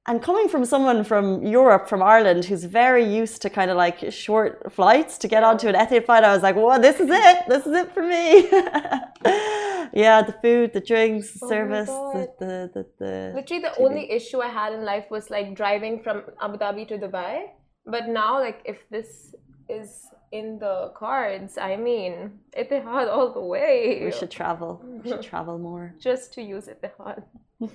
And 0.07 0.21
coming 0.21 0.47
from 0.47 0.65
someone 0.65 1.03
from 1.03 1.43
Europe, 1.43 1.89
from 1.89 2.03
Ireland, 2.03 2.45
who's 2.45 2.65
very 2.65 3.03
used 3.03 3.41
to 3.41 3.49
kind 3.49 3.71
of 3.71 3.77
like 3.77 4.11
short 4.11 4.71
flights 4.71 5.17
to 5.19 5.27
get 5.27 5.43
onto 5.43 5.67
an 5.67 5.73
Etihad 5.73 6.05
flight, 6.05 6.23
I 6.23 6.33
was 6.33 6.43
like, 6.43 6.55
well, 6.55 6.79
this 6.79 6.99
is 6.99 7.09
it. 7.09 7.37
This 7.47 7.65
is 7.65 7.73
it 7.73 7.91
for 7.91 8.03
me. 8.03 8.47
yeah, 10.03 10.21
the 10.21 10.35
food, 10.43 10.73
the 10.73 10.81
drinks, 10.81 11.31
the 11.31 11.45
Oh 11.45 11.49
service, 11.49 11.87
the, 11.87 12.29
the, 12.39 12.71
the, 12.73 12.85
the. 12.99 13.31
Literally, 13.35 13.63
the 13.63 13.69
TV. 13.69 13.85
only 13.85 14.11
issue 14.11 14.41
I 14.41 14.49
had 14.49 14.73
in 14.73 14.85
life 14.85 15.05
was 15.09 15.31
like 15.31 15.55
driving 15.55 16.03
from 16.03 16.21
Abu 16.39 16.57
Dhabi 16.57 16.87
to 16.89 16.99
Dubai. 16.99 17.47
But 17.87 18.07
now, 18.07 18.39
like, 18.39 18.61
if 18.65 18.87
this 18.91 19.33
is 19.67 20.05
in 20.31 20.59
the 20.59 20.91
cards, 20.95 21.57
I 21.57 21.75
mean, 21.75 22.39
Etihad 22.57 23.07
all 23.09 23.33
the 23.33 23.41
way. 23.41 24.01
We 24.03 24.11
should 24.11 24.31
travel. 24.31 24.81
We 24.83 25.09
should 25.09 25.21
travel 25.31 25.57
more. 25.57 25.93
just 25.99 26.33
to 26.33 26.41
use 26.41 26.67
Etihad. 26.67 27.23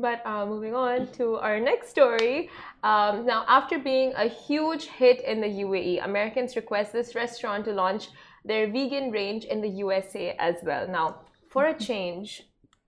But 0.00 0.24
uh, 0.24 0.46
moving 0.46 0.74
on 0.74 1.08
to 1.18 1.36
our 1.36 1.60
next 1.60 1.90
story. 1.90 2.48
Um, 2.82 3.26
now, 3.26 3.44
after 3.46 3.78
being 3.78 4.14
a 4.16 4.26
huge 4.26 4.86
hit 4.86 5.22
in 5.22 5.40
the 5.42 5.48
UAE, 5.48 6.02
Americans 6.02 6.56
request 6.56 6.92
this 6.94 7.14
restaurant 7.14 7.66
to 7.66 7.72
launch 7.72 8.08
their 8.44 8.66
vegan 8.70 9.10
range 9.10 9.44
in 9.44 9.60
the 9.60 9.68
USA 9.68 10.34
as 10.38 10.56
well. 10.62 10.88
Now, 10.88 11.16
for 11.50 11.66
a 11.66 11.78
change, 11.78 12.42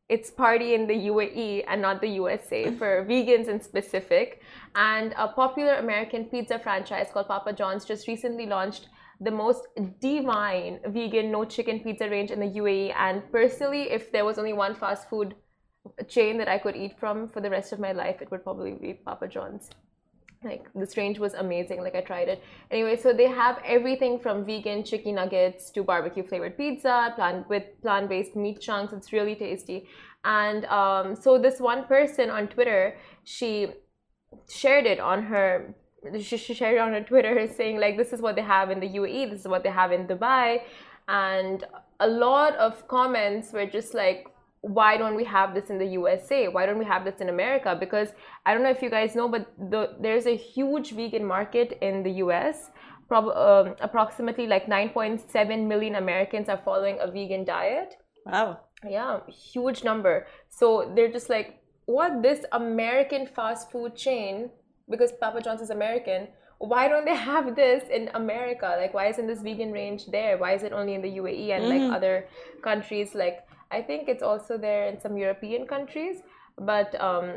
it's 0.09 0.31
party 0.31 0.75
in 0.75 0.87
the 0.87 0.95
UAE 0.95 1.65
and 1.69 1.81
not 1.81 2.01
the 2.01 2.09
USA 2.09 2.71
for 2.79 3.05
vegans 3.05 3.49
in 3.49 3.61
specific. 3.61 4.41
And 4.75 5.15
a 5.17 5.29
popular 5.29 5.75
American 5.75 6.25
pizza 6.27 6.59
franchise 6.59 7.09
called 7.13 7.29
Papa 7.29 7.53
John's 7.53 7.85
just 7.85 8.09
recently 8.09 8.47
launched 8.47 8.89
the 9.25 9.31
most 9.31 9.67
divine 10.01 10.81
vegan 10.87 11.31
no 11.31 11.45
chicken 11.45 11.81
pizza 11.81 12.09
range 12.09 12.31
in 12.31 12.41
the 12.41 12.51
UAE. 12.61 12.95
And 12.97 13.23
personally, 13.33 13.91
if 13.91 14.13
there 14.13 14.25
was 14.25 14.39
only 14.39 14.53
one 14.53 14.75
fast 14.75 15.09
food 15.09 15.35
chain 16.09 16.39
that 16.39 16.49
I 16.49 16.59
could 16.59 16.77
eat 16.77 16.99
from 16.99 17.29
for 17.29 17.41
the 17.41 17.51
rest 17.51 17.73
of 17.73 17.81
my 17.81 17.93
life, 17.93 18.23
it 18.23 18.31
would 18.31 18.43
probably 18.43 18.73
be 18.73 18.95
Papa 18.95 19.29
John's. 19.29 19.71
Like 20.43 20.69
this 20.75 20.97
range 20.97 21.19
was 21.19 21.35
amazing. 21.35 21.81
Like 21.81 21.95
I 21.95 22.03
tried 22.03 22.29
it. 22.29 22.43
Anyway, 22.71 22.97
so 22.97 23.13
they 23.13 23.29
have 23.29 23.61
everything 23.65 24.19
from 24.19 24.45
vegan 24.45 24.85
chicken 24.85 25.15
nuggets 25.15 25.71
to 25.71 25.83
barbecue 25.83 26.23
flavored 26.23 26.57
pizza, 26.59 27.13
plant 27.17 27.49
with 27.49 27.65
plant 27.81 28.11
based 28.11 28.37
meat 28.37 28.61
chunks. 28.61 28.93
It's 28.93 29.13
really 29.13 29.35
tasty. 29.35 29.89
And 30.25 30.67
um, 30.67 31.17
so 31.17 31.39
this 31.39 31.61
one 31.61 31.85
person 31.85 32.29
on 32.31 32.49
Twitter, 32.49 32.97
she 33.25 33.69
shared 34.49 34.87
it 34.87 35.01
on 35.01 35.23
her. 35.23 35.75
She 36.21 36.55
shared 36.55 36.77
it 36.77 36.81
on 36.81 36.93
her 36.93 37.03
Twitter, 37.03 37.49
saying 37.49 37.79
like, 37.79 37.97
"This 37.97 38.13
is 38.13 38.21
what 38.21 38.37
they 38.37 38.43
have 38.43 38.71
in 38.71 38.81
the 38.81 38.89
UAE. 38.89 39.31
This 39.31 39.41
is 39.41 39.49
what 39.49 39.63
they 39.63 39.71
have 39.71 39.93
in 39.93 40.07
Dubai," 40.07 40.63
and 41.09 41.65
a 42.01 42.07
lot 42.07 42.55
of 42.57 42.87
comments 42.89 43.53
were 43.53 43.67
just 43.67 43.95
like, 43.95 44.27
why 44.65 44.97
don't 44.97 45.15
we 45.15 45.25
have 45.25 45.55
this 45.55 45.69
in 45.69 45.79
the 45.79 45.87
USA? 45.99 46.49
Why 46.49 46.65
don't 46.65 46.79
we 46.79 46.87
have 46.87 47.05
this 47.05 47.21
in 47.21 47.29
America? 47.29 47.77
Because 47.79 48.09
I 48.47 48.55
don't 48.55 48.63
know 48.63 48.71
if 48.71 48.83
you 48.83 48.89
guys 48.89 49.15
know, 49.15 49.29
but 49.29 49.53
the, 49.59 49.95
there's 50.01 50.27
a 50.27 50.37
huge 50.37 50.93
vegan 50.93 51.25
market 51.25 51.79
in 51.83 52.03
the 52.03 52.13
US. 52.25 52.71
Um, 53.11 53.77
approximately 53.81 54.47
like 54.47 54.67
9.7 54.67 55.67
million 55.67 55.97
Americans 55.97 56.49
are 56.49 56.57
following 56.57 56.97
a 57.01 57.07
vegan 57.07 57.45
diet. 57.45 57.95
Wow. 58.25 58.61
Yeah, 58.89 59.21
huge 59.29 59.85
number. 59.85 60.27
So 60.49 60.91
they're 60.97 61.13
just 61.13 61.29
like, 61.29 61.61
what 61.85 62.23
this 62.23 62.45
American 62.53 63.27
fast 63.27 63.71
food 63.71 63.95
chain, 63.95 64.51
because 64.89 65.13
Papa 65.13 65.41
John's 65.41 65.61
is 65.61 65.71
American, 65.71 66.29
why 66.59 66.89
don't 66.89 67.05
they 67.05 67.15
have 67.17 67.57
this 67.57 67.85
in 67.89 68.11
America? 68.15 68.77
Like, 68.79 68.95
why 68.95 69.07
isn't 69.09 69.27
this 69.27 69.43
vegan 69.43 69.73
range 69.73 70.07
there? 70.07 70.39
Why 70.39 70.53
is 70.55 70.63
it 70.63 70.73
only 70.73 70.95
in 70.95 71.03
the 71.03 71.11
UAE 71.21 71.51
and 71.57 71.69
like 71.69 71.83
Mm. 71.83 71.95
other 71.97 72.29
countries? 72.63 73.15
Like, 73.15 73.47
I 73.71 73.83
think 73.83 74.09
it's 74.09 74.23
also 74.23 74.57
there 74.57 74.87
in 74.87 75.01
some 75.01 75.17
European 75.17 75.67
countries. 75.67 76.23
But 76.59 76.95
um, 77.01 77.33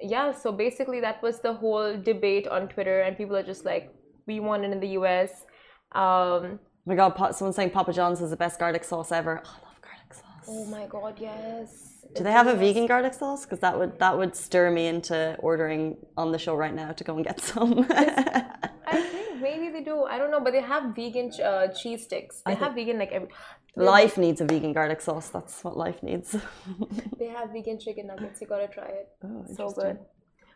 yeah, 0.00 0.32
so 0.32 0.50
basically, 0.50 1.00
that 1.00 1.22
was 1.22 1.40
the 1.40 1.52
whole 1.52 1.96
debate 1.96 2.48
on 2.48 2.68
Twitter, 2.68 3.00
and 3.02 3.16
people 3.16 3.36
are 3.36 3.42
just 3.42 3.64
like, 3.64 3.92
we 4.26 4.40
want 4.40 4.64
it 4.64 4.72
in 4.72 4.80
the 4.80 4.92
US. 5.00 5.44
Um, 5.92 6.58
Oh 6.86 6.90
my 6.90 6.96
god, 6.96 7.34
someone's 7.34 7.56
saying 7.56 7.70
Papa 7.70 7.92
John's 7.94 8.20
is 8.20 8.30
the 8.30 8.36
best 8.36 8.58
garlic 8.58 8.84
sauce 8.84 9.10
ever. 9.12 9.40
Oh, 9.44 9.48
I 9.48 9.68
love 9.68 9.80
garlic 9.80 10.12
sauce. 10.12 10.46
oh 10.48 10.64
my 10.66 10.86
god, 10.86 11.14
yes. 11.18 11.93
Do 12.14 12.22
they 12.22 12.32
have 12.32 12.46
a 12.46 12.54
vegan 12.54 12.86
garlic 12.86 13.14
sauce? 13.14 13.44
Because 13.44 13.60
that 13.60 13.78
would 13.78 13.98
that 13.98 14.16
would 14.18 14.34
stir 14.36 14.70
me 14.70 14.86
into 14.86 15.36
ordering 15.40 15.96
on 16.16 16.32
the 16.32 16.38
show 16.38 16.54
right 16.54 16.74
now 16.74 16.92
to 16.92 17.04
go 17.04 17.16
and 17.16 17.24
get 17.24 17.40
some. 17.50 17.86
I 17.90 19.00
think 19.12 19.40
maybe 19.40 19.70
they 19.70 19.82
do. 19.82 20.04
I 20.04 20.18
don't 20.18 20.30
know, 20.30 20.40
but 20.40 20.52
they 20.52 20.60
have 20.62 20.94
vegan 20.94 21.30
uh, 21.42 21.68
cheese 21.68 22.04
sticks. 22.04 22.42
They 22.46 22.54
have 22.54 22.74
vegan 22.74 22.98
like 22.98 23.12
every. 23.12 23.28
life 23.76 24.16
needs 24.18 24.40
a 24.40 24.44
vegan 24.44 24.72
garlic 24.72 25.00
sauce. 25.00 25.28
That's 25.30 25.64
what 25.64 25.76
life 25.76 26.02
needs. 26.02 26.36
They 27.18 27.28
have 27.28 27.50
vegan 27.50 27.78
chicken 27.80 28.06
nuggets. 28.08 28.40
You 28.40 28.46
gotta 28.46 28.68
try 28.68 28.88
it. 29.00 29.08
Oh, 29.24 29.44
so 29.56 29.70
good. 29.70 29.98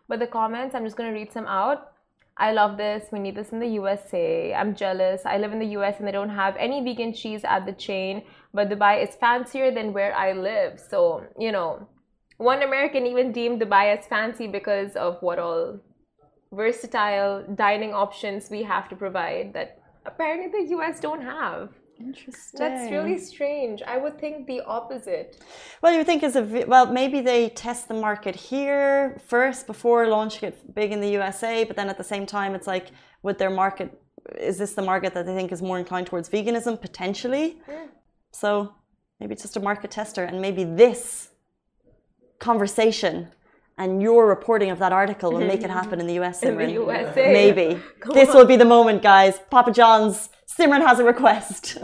But 0.08 0.18
the 0.20 0.26
comments, 0.26 0.74
I'm 0.74 0.84
just 0.84 0.96
gonna 0.96 1.12
read 1.12 1.32
some 1.32 1.46
out. 1.46 1.92
I 2.38 2.52
love 2.52 2.76
this. 2.76 3.09
We 3.11 3.18
need 3.18 3.35
this 3.35 3.50
in 3.50 3.59
the 3.59 3.66
USA. 3.66 4.54
I'm 4.54 4.75
jealous. 4.75 5.23
I 5.26 5.38
live 5.38 5.52
in 5.52 5.59
the 5.59 5.73
US 5.78 5.99
and 5.99 6.07
they 6.07 6.12
don't 6.12 6.30
have 6.30 6.54
any 6.57 6.83
vegan 6.85 7.12
cheese 7.12 7.42
at 7.45 7.66
the 7.66 7.73
chain, 7.73 8.23
but 8.54 8.68
Dubai 8.68 9.02
is 9.02 9.16
fancier 9.16 9.73
than 9.73 9.92
where 9.92 10.14
I 10.14 10.33
live. 10.33 10.78
So, 10.78 11.25
you 11.38 11.50
know, 11.50 11.88
one 12.37 12.62
American 12.62 13.07
even 13.07 13.33
deemed 13.33 13.61
Dubai 13.61 13.97
as 13.97 14.07
fancy 14.07 14.47
because 14.47 14.95
of 14.95 15.21
what 15.21 15.40
all 15.40 15.80
versatile 16.52 17.45
dining 17.54 17.92
options 17.92 18.49
we 18.50 18.62
have 18.62 18.88
to 18.88 18.97
provide 18.97 19.52
that 19.54 19.80
apparently 20.07 20.49
the 20.49 20.76
US 20.76 21.00
don't 21.00 21.23
have. 21.23 21.71
Interesting. 22.00 22.58
That's 22.58 22.90
really 22.90 23.18
strange. 23.18 23.82
I 23.82 23.96
would 23.98 24.18
think 24.18 24.46
the 24.46 24.60
opposite. 24.62 25.38
Well, 25.82 25.92
you 25.92 26.04
think 26.04 26.22
is 26.22 26.36
a 26.36 26.42
well 26.66 26.86
maybe 26.86 27.20
they 27.20 27.48
test 27.50 27.88
the 27.88 27.94
market 27.94 28.34
here 28.36 29.20
first 29.26 29.66
before 29.66 30.06
launching 30.06 30.48
it 30.48 30.74
big 30.74 30.92
in 30.92 31.00
the 31.00 31.10
USA, 31.10 31.64
but 31.64 31.76
then 31.76 31.88
at 31.88 31.98
the 31.98 32.04
same 32.04 32.24
time 32.26 32.54
it's 32.54 32.66
like 32.66 32.88
with 33.22 33.38
their 33.38 33.50
market, 33.50 34.00
is 34.38 34.58
this 34.58 34.74
the 34.74 34.82
market 34.82 35.12
that 35.14 35.26
they 35.26 35.34
think 35.34 35.50
is 35.50 35.60
more 35.60 35.78
inclined 35.78 36.06
towards 36.06 36.28
veganism 36.28 36.80
potentially? 36.80 37.58
So 38.30 38.74
maybe 39.18 39.32
it's 39.32 39.42
just 39.42 39.56
a 39.56 39.60
market 39.60 39.90
tester, 39.90 40.22
and 40.22 40.40
maybe 40.40 40.64
this 40.64 41.30
conversation 42.38 43.28
and 43.78 44.02
your 44.02 44.26
reporting 44.26 44.70
of 44.70 44.78
that 44.80 44.92
article 44.92 45.32
will 45.32 45.46
make 45.46 45.62
it 45.62 45.70
happen 45.80 46.00
in 46.00 46.06
the 46.06 46.18
US. 46.20 46.42
In 46.42 46.56
the 46.56 46.70
USA. 46.72 47.32
Maybe 47.32 47.80
this 48.12 48.30
on. 48.30 48.36
will 48.36 48.44
be 48.44 48.56
the 48.56 48.64
moment, 48.64 49.02
guys. 49.02 49.40
Papa 49.50 49.72
John's. 49.72 50.30
Simran 50.48 50.86
has 50.86 50.98
a 50.98 51.04
request. 51.04 51.78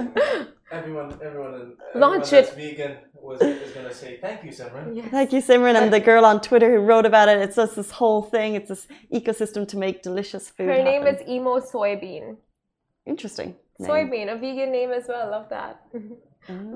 Everyone, 0.72 1.12
everyone, 1.22 1.54
in, 1.54 2.00
Launch 2.00 2.30
that's 2.30 2.50
it. 2.50 2.56
vegan 2.56 2.96
was, 3.14 3.40
is 3.40 3.70
going 3.72 3.86
to 3.86 3.94
say 3.94 4.18
thank 4.20 4.42
you, 4.44 4.50
Simran. 4.50 4.96
Yes. 4.96 5.08
Thank 5.10 5.32
you, 5.32 5.40
Simran, 5.40 5.76
and 5.80 5.92
the 5.92 6.00
girl 6.00 6.24
on 6.24 6.40
Twitter 6.40 6.68
who 6.74 6.80
wrote 6.80 7.06
about 7.06 7.28
it. 7.28 7.38
It's 7.38 7.56
just 7.56 7.76
this 7.76 7.90
whole 7.90 8.22
thing. 8.22 8.54
It's 8.54 8.70
this 8.70 8.86
ecosystem 9.12 9.68
to 9.68 9.76
make 9.76 10.02
delicious 10.02 10.48
food. 10.48 10.68
Her 10.68 10.82
name 10.82 11.02
happen. 11.02 11.22
is 11.22 11.28
Emo 11.28 11.60
Soybean. 11.60 12.36
interesting. 13.06 13.54
name. 13.78 13.88
Soybean, 13.88 14.32
a 14.32 14.36
vegan 14.36 14.72
name 14.72 14.90
as 14.90 15.04
well. 15.06 15.30
Love 15.30 15.48
that. 15.50 15.80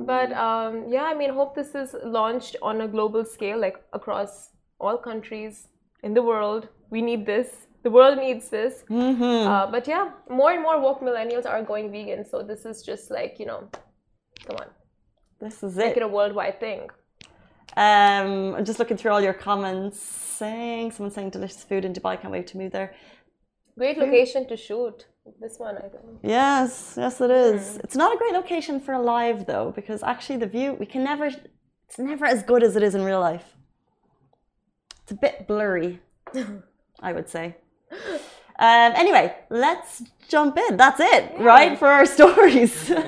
but 0.06 0.30
um, 0.32 0.84
yeah, 0.88 1.04
I 1.04 1.14
mean, 1.14 1.30
hope 1.30 1.54
this 1.56 1.74
is 1.74 1.96
launched 2.04 2.54
on 2.62 2.82
a 2.82 2.88
global 2.88 3.24
scale, 3.24 3.58
like 3.58 3.78
across 3.92 4.50
all 4.78 4.96
countries 4.98 5.68
in 6.02 6.14
the 6.14 6.22
world. 6.22 6.68
We 6.90 7.02
need 7.02 7.26
this. 7.26 7.66
The 7.84 7.90
world 7.90 8.18
needs 8.18 8.48
this. 8.56 8.84
Mhm. 8.88 9.46
Uh, 9.46 9.66
but 9.74 9.86
yeah, 9.86 10.10
more 10.28 10.50
and 10.52 10.62
more 10.62 10.80
woke 10.80 11.00
millennials 11.00 11.46
are 11.46 11.62
going 11.62 11.86
vegan. 11.92 12.24
So 12.24 12.42
this 12.42 12.64
is 12.70 12.82
just 12.82 13.10
like 13.10 13.32
you 13.40 13.46
know, 13.46 13.60
come 14.46 14.56
on, 14.62 14.68
This 15.40 15.62
is 15.62 15.76
make 15.76 15.96
it. 15.96 16.02
it 16.02 16.02
a 16.02 16.08
worldwide 16.08 16.58
thing. 16.60 16.80
Um, 17.76 18.54
I'm 18.56 18.64
just 18.64 18.78
looking 18.80 18.96
through 18.96 19.12
all 19.12 19.20
your 19.20 19.34
comments. 19.48 20.00
Saying 20.00 20.92
someone 20.92 21.12
saying 21.12 21.30
delicious 21.30 21.62
food 21.64 21.84
in 21.84 21.92
Dubai. 21.92 22.12
Can't 22.20 22.32
wait 22.32 22.46
to 22.48 22.56
move 22.60 22.72
there. 22.72 22.94
Great 23.76 23.98
location 23.98 24.46
to 24.48 24.56
shoot. 24.56 25.06
This 25.40 25.58
one, 25.58 25.76
I 25.76 25.88
think. 25.92 26.04
Yes, 26.22 26.94
yes, 26.96 27.20
it 27.20 27.30
is. 27.30 27.76
It's 27.84 27.94
not 28.02 28.14
a 28.14 28.18
great 28.18 28.32
location 28.32 28.80
for 28.80 28.92
a 28.94 29.02
live 29.16 29.46
though, 29.46 29.72
because 29.78 30.02
actually 30.02 30.38
the 30.38 30.46
view 30.56 30.68
we 30.82 30.86
can 30.86 31.02
never. 31.04 31.26
It's 31.26 31.98
never 31.98 32.24
as 32.26 32.42
good 32.42 32.62
as 32.62 32.76
it 32.76 32.82
is 32.82 32.94
in 32.94 33.02
real 33.04 33.20
life. 33.20 33.56
It's 35.02 35.12
a 35.12 35.14
bit 35.26 35.46
blurry, 35.46 36.00
I 37.08 37.12
would 37.12 37.28
say. 37.28 37.56
Um, 37.90 38.92
anyway, 38.96 39.36
let's 39.50 40.02
jump 40.28 40.58
in. 40.58 40.76
That's 40.76 41.00
it, 41.00 41.32
right, 41.38 41.78
for 41.78 41.86
our 41.86 42.04
stories. 42.04 42.90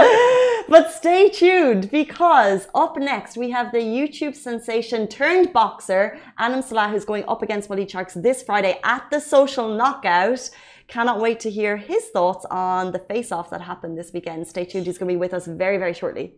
but 0.68 0.92
stay 0.92 1.28
tuned 1.28 1.90
because 1.90 2.68
up 2.74 2.96
next 2.96 3.36
we 3.36 3.50
have 3.50 3.72
the 3.72 3.78
YouTube 3.78 4.34
sensation 4.34 5.08
turned 5.08 5.52
boxer 5.52 6.18
Adam 6.38 6.62
Salah 6.62 6.88
who's 6.88 7.04
going 7.04 7.24
up 7.26 7.42
against 7.42 7.68
Waleed 7.68 7.90
Sharks 7.90 8.14
this 8.14 8.42
Friday 8.42 8.78
at 8.84 9.10
the 9.10 9.20
Social 9.20 9.74
Knockout. 9.74 10.48
Cannot 10.86 11.20
wait 11.20 11.40
to 11.40 11.50
hear 11.50 11.76
his 11.76 12.06
thoughts 12.06 12.46
on 12.50 12.92
the 12.92 12.98
face-off 12.98 13.50
that 13.50 13.60
happened 13.60 13.98
this 13.98 14.12
weekend. 14.12 14.46
Stay 14.46 14.64
tuned; 14.64 14.86
he's 14.86 14.98
going 14.98 15.08
to 15.08 15.12
be 15.12 15.18
with 15.18 15.34
us 15.34 15.46
very, 15.46 15.78
very 15.78 15.94
shortly. 15.94 16.34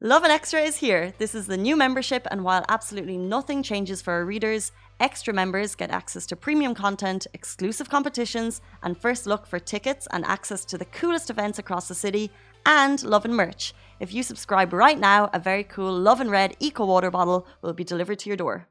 Lovin 0.00 0.30
Extra 0.30 0.60
is 0.60 0.76
here. 0.76 1.12
This 1.18 1.34
is 1.34 1.46
the 1.46 1.56
new 1.56 1.76
membership, 1.76 2.26
and 2.30 2.44
while 2.44 2.64
absolutely 2.68 3.16
nothing 3.16 3.62
changes 3.62 4.00
for 4.00 4.12
our 4.12 4.24
readers, 4.24 4.70
extra 5.00 5.34
members 5.34 5.74
get 5.74 5.90
access 5.90 6.24
to 6.26 6.36
premium 6.36 6.74
content, 6.74 7.26
exclusive 7.34 7.90
competitions, 7.90 8.60
and 8.82 8.96
first 8.96 9.26
look 9.26 9.46
for 9.46 9.58
tickets 9.58 10.06
and 10.12 10.24
access 10.24 10.64
to 10.66 10.78
the 10.78 10.84
coolest 10.84 11.30
events 11.30 11.58
across 11.58 11.88
the 11.88 11.94
city, 11.94 12.30
and 12.64 13.02
Lovin 13.02 13.34
merch. 13.34 13.74
If 13.98 14.14
you 14.14 14.22
subscribe 14.22 14.72
right 14.72 14.98
now, 14.98 15.30
a 15.32 15.40
very 15.40 15.64
cool 15.64 15.92
Lovin 15.92 16.30
Red 16.30 16.56
Eco 16.60 16.86
Water 16.86 17.10
bottle 17.10 17.46
will 17.60 17.72
be 17.72 17.82
delivered 17.82 18.20
to 18.20 18.30
your 18.30 18.36
door. 18.36 18.68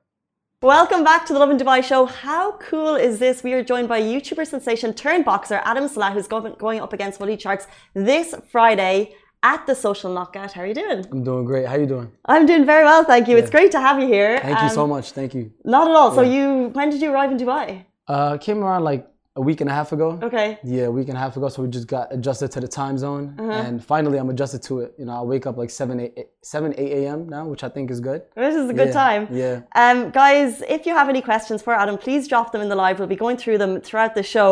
Welcome 0.61 1.03
back 1.03 1.25
to 1.27 1.33
the 1.33 1.39
Lovin 1.39 1.57
Dubai 1.57 1.83
show. 1.83 2.05
How 2.05 2.53
cool 2.53 2.95
is 2.95 3.19
this? 3.19 3.43
We 3.43 3.53
are 3.53 3.63
joined 3.63 3.87
by 3.87 4.01
YouTuber 4.01 4.47
sensation 4.47 4.93
turned 4.93 5.23
boxer 5.23 5.61
Adam 5.65 5.87
Salah, 5.87 6.11
who's 6.11 6.27
going 6.27 6.79
up 6.79 6.93
against 6.93 7.19
Waleed 7.19 7.39
Sharks 7.39 7.67
this 7.93 8.33
Friday 8.49 9.13
at 9.53 9.65
the 9.65 9.75
Social 9.87 10.09
Knockout. 10.15 10.51
How 10.55 10.61
are 10.63 10.69
you 10.71 10.77
doing? 10.83 10.99
I'm 11.13 11.23
doing 11.23 11.45
great. 11.51 11.65
How 11.69 11.75
are 11.77 11.79
you 11.85 11.91
doing? 11.95 12.09
I'm 12.33 12.45
doing 12.51 12.65
very 12.73 12.83
well, 12.89 13.03
thank 13.11 13.23
you. 13.29 13.35
It's 13.41 13.49
great 13.57 13.71
to 13.77 13.79
have 13.87 13.97
you 14.01 14.07
here. 14.17 14.31
Thank 14.47 14.61
you 14.65 14.69
so 14.79 14.83
Um, 14.83 14.89
much. 14.95 15.05
Thank 15.19 15.31
you. 15.37 15.43
Not 15.75 15.85
at 15.91 15.95
all. 15.99 16.11
So 16.19 16.21
you, 16.35 16.45
when 16.77 16.87
did 16.93 16.99
you 17.03 17.09
arrive 17.13 17.31
in 17.33 17.37
Dubai? 17.43 17.67
Uh, 18.13 18.37
came 18.47 18.59
around 18.65 18.83
like 18.91 19.03
a 19.41 19.43
week 19.49 19.59
and 19.63 19.69
a 19.73 19.75
half 19.79 19.89
ago. 19.97 20.09
Okay. 20.27 20.47
Yeah, 20.75 20.85
a 20.91 20.93
week 20.97 21.07
and 21.11 21.17
a 21.19 21.21
half 21.25 21.33
ago. 21.37 21.47
So 21.53 21.57
we 21.63 21.67
just 21.79 21.87
got 21.95 22.05
adjusted 22.17 22.49
to 22.55 22.59
the 22.65 22.71
time 22.81 22.97
zone, 23.05 23.25
Uh-huh. 23.41 23.51
and 23.65 23.73
finally 23.93 24.17
I'm 24.21 24.29
adjusted 24.35 24.61
to 24.69 24.73
it. 24.83 24.89
You 24.99 25.05
know, 25.07 25.15
I 25.21 25.23
wake 25.33 25.45
up 25.49 25.55
like 25.61 25.69
7, 25.69 25.99
8, 25.99 26.27
7, 26.41 26.73
8 26.77 26.91
a.m. 26.99 27.19
now, 27.35 27.43
which 27.51 27.63
I 27.67 27.69
think 27.75 27.85
is 27.95 27.99
good. 28.09 28.21
This 28.35 28.55
is 28.61 28.67
a 28.73 28.75
good 28.81 28.91
Yeah, 28.93 29.03
time. 29.05 29.21
yeah. 29.43 29.55
Um, 29.83 29.97
guys, 30.23 30.49
if 30.77 30.81
you 30.87 30.93
have 30.99 31.07
any 31.15 31.21
questions 31.31 31.59
for 31.65 31.71
Adam, 31.83 31.95
please 32.05 32.23
drop 32.31 32.47
them 32.53 32.61
in 32.65 32.69
the 32.73 32.79
live. 32.85 32.95
We'll 32.99 33.13
be 33.17 33.21
going 33.27 33.37
through 33.43 33.59
them 33.63 33.71
throughout 33.87 34.13
the 34.19 34.23
show. 34.35 34.49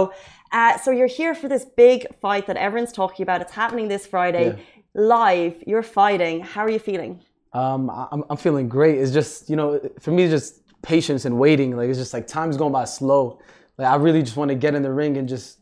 Uh, 0.59 0.77
so 0.83 0.87
you're 0.97 1.13
here 1.21 1.33
for 1.41 1.47
this 1.53 1.65
big 1.83 1.97
fight 2.21 2.43
that 2.49 2.55
everyone's 2.65 2.93
talking 3.01 3.23
about. 3.27 3.37
It's 3.43 3.55
happening 3.63 3.87
this 3.95 4.05
Friday. 4.15 4.45
Yeah. 4.49 4.55
Live, 4.95 5.61
you're 5.67 5.83
fighting. 5.83 6.39
How 6.39 6.61
are 6.61 6.69
you 6.69 6.79
feeling? 6.79 7.19
Um, 7.51 7.89
I'm, 7.89 8.23
I'm 8.29 8.37
feeling 8.37 8.69
great. 8.69 8.97
It's 8.97 9.11
just, 9.11 9.49
you 9.49 9.57
know, 9.57 9.77
for 9.99 10.11
me, 10.11 10.23
it's 10.23 10.31
just 10.31 10.61
patience 10.81 11.25
and 11.25 11.37
waiting. 11.37 11.75
Like, 11.75 11.89
it's 11.89 11.99
just 11.99 12.13
like 12.13 12.27
time's 12.27 12.55
going 12.55 12.71
by 12.71 12.85
slow. 12.85 13.41
Like, 13.77 13.89
I 13.89 13.95
really 13.97 14.23
just 14.23 14.37
want 14.37 14.49
to 14.49 14.55
get 14.55 14.73
in 14.73 14.83
the 14.83 14.91
ring 14.93 15.17
and 15.17 15.27
just, 15.27 15.59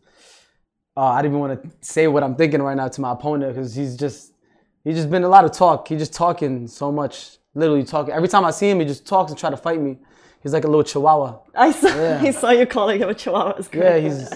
uh, 0.96 1.06
I 1.06 1.24
don't 1.24 1.32
even 1.32 1.40
want 1.40 1.64
to 1.64 1.72
say 1.82 2.08
what 2.08 2.22
I'm 2.22 2.36
thinking 2.36 2.62
right 2.62 2.78
now 2.78 2.88
to 2.88 3.02
my 3.02 3.12
opponent 3.12 3.56
because 3.56 3.74
he's 3.74 3.96
just, 3.98 4.34
he's 4.84 4.98
just 4.98 5.10
been 5.10 5.24
a 5.24 5.30
lot 5.30 5.46
of 5.46 5.52
talk. 5.52 5.88
He's 5.88 5.98
just 6.00 6.14
talking 6.14 6.68
so 6.68 6.92
much, 6.92 7.38
literally 7.56 7.84
talking. 7.84 8.14
Every 8.14 8.30
time 8.30 8.46
I 8.46 8.52
see 8.52 8.70
him, 8.70 8.82
he 8.82 8.86
just 8.86 9.08
talks 9.08 9.32
and 9.32 9.40
try 9.40 9.50
to 9.50 9.58
fight 9.58 9.82
me. 9.82 9.98
He's 10.44 10.54
like 10.54 10.64
a 10.64 10.68
little 10.68 10.84
chihuahua. 10.84 11.40
I 11.56 11.72
saw, 11.72 11.88
Yeah. 11.96 12.22
I 12.22 12.30
saw 12.32 12.52
you 12.52 12.68
calling 12.68 13.00
him 13.02 13.10
a 13.10 13.16
chihuahua. 13.16 13.56
It's 13.58 13.70
Yeah, 13.74 13.98
he's, 13.98 14.32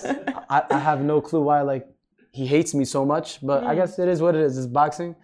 I, 0.50 0.64
I 0.72 0.80
have 0.80 1.02
no 1.02 1.22
clue 1.22 1.42
why, 1.42 1.62
like, 1.62 1.88
he 2.38 2.45
hates 2.45 2.73
me 2.76 2.86
so 2.86 3.04
much, 3.13 3.28
but 3.41 3.63
I 3.63 3.73
guess 3.73 3.97
it 3.97 4.08
is 4.08 4.21
what 4.21 4.36
it 4.36 4.41
is. 4.41 4.58
It's 4.60 4.67
boxing. 4.67 5.15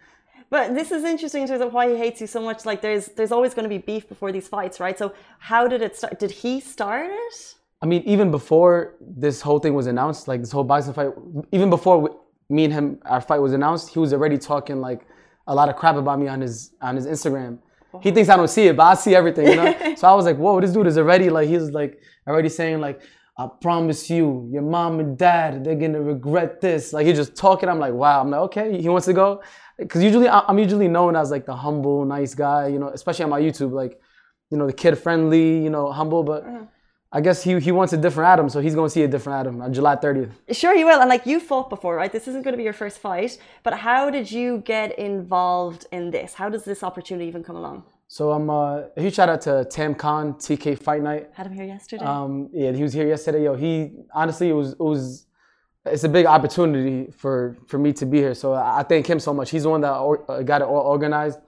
But 0.49 0.73
this 0.73 0.91
is 0.91 1.04
interesting 1.04 1.43
in 1.43 1.47
terms 1.47 1.62
of 1.62 1.71
why 1.73 1.86
he 1.91 1.97
hates 1.97 2.19
you 2.21 2.28
so 2.28 2.41
much. 2.41 2.65
Like, 2.65 2.82
there's 2.82 3.06
there's 3.17 3.32
always 3.38 3.54
going 3.54 3.67
to 3.69 3.76
be 3.78 3.82
beef 3.91 4.08
before 4.13 4.32
these 4.32 4.47
fights, 4.47 4.80
right? 4.80 4.97
So, 4.97 5.13
how 5.39 5.67
did 5.67 5.82
it 5.88 5.95
start? 5.95 6.19
Did 6.19 6.32
he 6.41 6.60
start 6.60 7.10
it? 7.26 7.36
I 7.84 7.86
mean, 7.86 8.02
even 8.13 8.32
before 8.32 8.95
this 8.99 9.41
whole 9.41 9.60
thing 9.60 9.73
was 9.82 9.88
announced, 9.93 10.28
like 10.28 10.39
this 10.41 10.52
whole 10.52 10.63
boxing 10.63 10.93
fight, 10.93 11.12
even 11.52 11.69
before 11.69 11.97
we, 12.04 12.10
me 12.49 12.63
and 12.65 12.73
him, 12.73 12.86
our 13.06 13.21
fight 13.21 13.41
was 13.47 13.54
announced, 13.54 13.93
he 13.93 13.99
was 13.99 14.12
already 14.13 14.38
talking 14.38 14.80
like 14.89 15.02
a 15.47 15.54
lot 15.60 15.69
of 15.69 15.76
crap 15.76 15.95
about 15.97 16.17
me 16.19 16.28
on 16.28 16.39
his 16.41 16.56
on 16.82 16.95
his 16.95 17.06
Instagram. 17.06 17.60
He 18.02 18.10
thinks 18.12 18.30
I 18.30 18.38
don't 18.38 18.54
see 18.58 18.65
it, 18.69 18.76
but 18.76 18.84
I 18.84 18.93
see 18.95 19.13
everything, 19.13 19.47
you 19.47 19.56
know. 19.56 19.95
so 19.99 20.08
I 20.08 20.13
was 20.15 20.26
like, 20.26 20.38
"Whoa, 20.38 20.60
this 20.62 20.71
dude 20.71 20.88
is 20.88 20.97
already 20.97 21.30
like 21.30 21.47
he's 21.47 21.69
like 21.80 21.99
already 22.28 22.49
saying 22.49 22.80
like, 22.88 23.02
I 23.38 23.48
promise 23.62 24.10
you, 24.10 24.48
your 24.52 24.62
mom 24.62 25.00
and 25.00 25.17
dad, 25.17 25.63
they're 25.63 25.76
gonna 25.76 26.02
regret 26.02 26.62
this." 26.62 26.93
Like 26.93 27.06
he's 27.08 27.17
just 27.17 27.36
talking. 27.36 27.69
I'm 27.69 27.80
like, 27.80 27.93
"Wow." 27.93 28.22
I'm 28.22 28.30
like, 28.30 28.41
"Okay." 28.41 28.82
He 28.82 28.89
wants 28.89 29.06
to 29.08 29.13
go, 29.13 29.41
because 29.78 30.04
usually 30.04 30.30
I'm 30.30 30.60
usually 30.60 30.88
known 30.88 31.15
as 31.15 31.32
like 31.32 31.46
the 31.46 31.56
humble, 31.56 32.06
nice 32.06 32.36
guy, 32.36 32.67
you 32.67 32.80
know, 32.80 32.89
especially 32.89 33.24
on 33.24 33.32
my 33.32 33.41
YouTube, 33.41 33.72
like 33.72 34.00
you 34.52 34.58
know, 34.58 34.67
the 34.67 34.74
kid 34.74 34.98
friendly, 34.98 35.63
you 35.63 35.69
know, 35.72 35.91
humble, 35.91 36.24
but 36.24 36.46
mm. 36.46 36.67
I 37.12 37.22
guess 37.22 37.43
he 37.43 37.60
he 37.60 37.72
wants 37.72 37.93
a 37.93 37.98
different 37.98 38.28
Adam, 38.28 38.50
so 38.50 38.60
he's 38.60 38.76
gonna 38.76 38.89
see 38.89 39.04
a 39.04 39.08
different 39.08 39.39
Adam 39.39 39.62
on 39.62 39.74
July 39.74 39.96
30th. 39.96 40.32
Sure, 40.52 40.76
you 40.76 40.86
will. 40.86 41.00
And 41.00 41.10
like 41.10 41.26
you 41.26 41.39
fought 41.39 41.69
before, 41.69 41.96
right? 41.96 42.12
This 42.12 42.28
isn't 42.28 42.43
to 42.43 42.58
be 42.58 42.63
your 42.63 42.74
first 42.74 42.98
fight, 43.00 43.38
but 43.63 43.74
how 43.74 44.10
did 44.10 44.32
you 44.32 44.63
get 44.65 44.98
involved 44.98 45.86
in 45.91 46.12
this? 46.12 46.34
How 46.34 46.50
does 46.50 46.65
this 46.65 46.84
opportunity 46.84 47.28
even 47.28 47.43
come 47.43 47.56
along? 47.56 47.84
So 48.13 48.32
I'm 48.32 48.47
uh, 48.47 48.84
a 48.95 49.02
huge 49.02 49.15
shout 49.15 49.28
out 49.28 49.41
to 49.41 49.65
Tam 49.65 49.95
Khan, 49.95 50.36
TK 50.36 50.78
Fight 50.78 51.02
Night. 51.02 51.32
Had 51.34 51.47
him 51.47 51.54
here 51.54 51.65
yesterday. 51.65 52.06
Um, 52.06 52.47
yeah, 52.54 52.71
he 52.71 52.84
was 52.84 52.93
here 52.93 53.08
yesterday. 53.08 53.45
Yo, 53.45 53.56
he 53.56 53.89
honestly 54.13 54.49
it 54.49 54.54
was 54.54 54.73
it 54.73 54.80
was 54.93 55.26
it's 55.84 56.04
a 56.04 56.10
big 56.10 56.28
opportunity 56.28 57.10
for 57.12 57.58
for 57.65 57.80
me 57.80 57.91
to 57.93 58.06
be 58.06 58.19
here. 58.19 58.36
So 58.36 58.54
I 58.54 58.84
thank 58.84 59.08
him 59.08 59.19
so 59.19 59.34
much. 59.34 59.49
He's 59.49 59.63
the 59.63 59.71
one 59.71 59.82
that 59.82 59.95
or, 59.97 60.30
uh, 60.30 60.43
got 60.43 60.62
it 60.62 60.67
all 60.67 60.86
organized, 60.95 61.39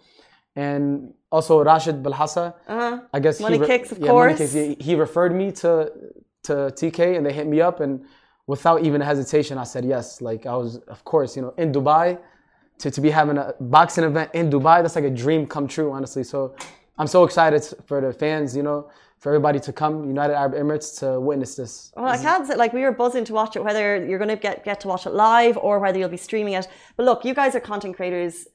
and 0.55 1.13
also 1.31 1.63
Rashed 1.63 2.01
Belhasa. 2.01 2.55
uh-huh. 2.67 3.01
I 3.13 3.19
guess 3.19 3.39
Money 3.39 3.57
he 3.57 3.61
re- 3.61 3.67
Kicks, 3.67 3.91
of 3.91 3.99
yeah, 3.99 4.11
Money 4.11 4.33
course. 4.33 4.37
Kicks, 4.39 4.55
yeah, 4.55 4.73
he 4.79 4.95
referred 4.95 5.35
me 5.35 5.51
to 5.61 5.91
to 6.47 6.53
TK, 6.79 7.15
and 7.15 7.23
they 7.27 7.33
hit 7.33 7.45
me 7.45 7.61
up, 7.61 7.79
and 7.79 8.03
without 8.47 8.83
even 8.83 9.01
hesitation, 9.01 9.59
I 9.59 9.65
said 9.65 9.85
yes. 9.85 10.19
Like 10.19 10.47
I 10.47 10.55
was, 10.55 10.77
of 10.95 11.03
course, 11.03 11.35
you 11.35 11.43
know, 11.43 11.53
in 11.59 11.71
Dubai, 11.71 12.17
to 12.79 12.91
to 12.91 13.01
be 13.01 13.09
having 13.09 13.37
a 13.37 13.53
boxing 13.59 14.03
event 14.03 14.31
in 14.33 14.49
Dubai, 14.49 14.81
that's 14.81 14.95
like 14.95 15.05
a 15.05 15.09
dream 15.09 15.45
come 15.47 15.67
true, 15.67 15.91
honestly. 15.91 16.23
So 16.23 16.55
I'm 16.97 17.07
so 17.07 17.23
excited 17.23 17.63
for 17.85 18.01
the 18.01 18.13
fans, 18.13 18.55
you 18.55 18.63
know, 18.63 18.89
for 19.19 19.29
everybody 19.31 19.59
to 19.59 19.73
come, 19.73 20.07
United 20.07 20.35
Arab 20.35 20.53
Emirates, 20.53 20.99
to 20.99 21.19
witness 21.19 21.55
this. 21.55 21.91
Well, 21.95 22.05
I 22.05 22.17
can't 22.17 22.47
say 22.47 22.55
like 22.55 22.73
we 22.73 22.81
were 22.81 22.91
buzzing 22.91 23.25
to 23.25 23.33
watch 23.33 23.55
it, 23.55 23.63
whether 23.63 24.05
you're 24.05 24.19
going 24.19 24.29
to 24.29 24.35
get 24.35 24.63
get 24.63 24.79
to 24.81 24.87
watch 24.87 25.05
it 25.05 25.13
live 25.13 25.57
or 25.57 25.79
whether 25.79 25.97
you'll 25.99 26.09
be 26.09 26.17
streaming 26.17 26.53
it. 26.53 26.67
But 26.95 27.05
look, 27.05 27.25
you 27.25 27.33
guys 27.33 27.55
are 27.55 27.59
content 27.59 27.95
creators 27.95 28.47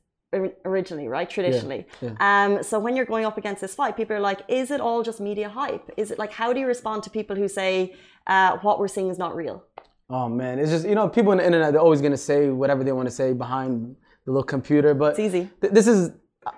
originally, 0.65 1.09
right? 1.09 1.29
Traditionally. 1.29 1.87
yeah. 2.01 2.15
Um, 2.21 2.63
so 2.63 2.79
when 2.79 2.95
you're 2.97 3.11
going 3.15 3.25
up 3.25 3.37
against 3.37 3.61
this 3.61 3.75
fight, 3.75 3.97
people 3.97 4.15
are 4.17 4.21
like, 4.21 4.41
"Is 4.49 4.71
it 4.71 4.81
all 4.81 5.03
just 5.03 5.21
media 5.21 5.49
hype? 5.49 5.91
Is 5.97 6.11
it 6.11 6.19
like 6.19 6.33
how 6.33 6.53
do 6.53 6.61
you 6.61 6.67
respond 6.67 7.03
to 7.05 7.11
people 7.11 7.37
who 7.37 7.49
say 7.49 7.95
uh, 8.27 8.59
what 8.59 8.79
we're 8.79 8.89
seeing 8.89 9.09
is 9.09 9.19
not 9.19 9.35
real?" 9.35 9.65
Oh 10.09 10.29
man, 10.29 10.59
it's 10.59 10.71
just 10.71 10.87
you 10.87 10.95
know, 10.95 11.09
people 11.09 11.33
on 11.33 11.39
the 11.39 11.47
internet 11.47 11.73
they're 11.73 11.81
always 11.81 12.01
gonna 12.01 12.17
say 12.17 12.49
whatever 12.51 12.85
they 12.85 12.93
want 12.93 13.09
to 13.09 13.15
say 13.15 13.33
behind 13.33 13.97
little 14.31 14.43
computer, 14.45 14.95
but 14.95 15.11
It's 15.11 15.21
easy. 15.21 15.51
th- 15.61 15.73
this 15.73 15.87
is 15.87 16.11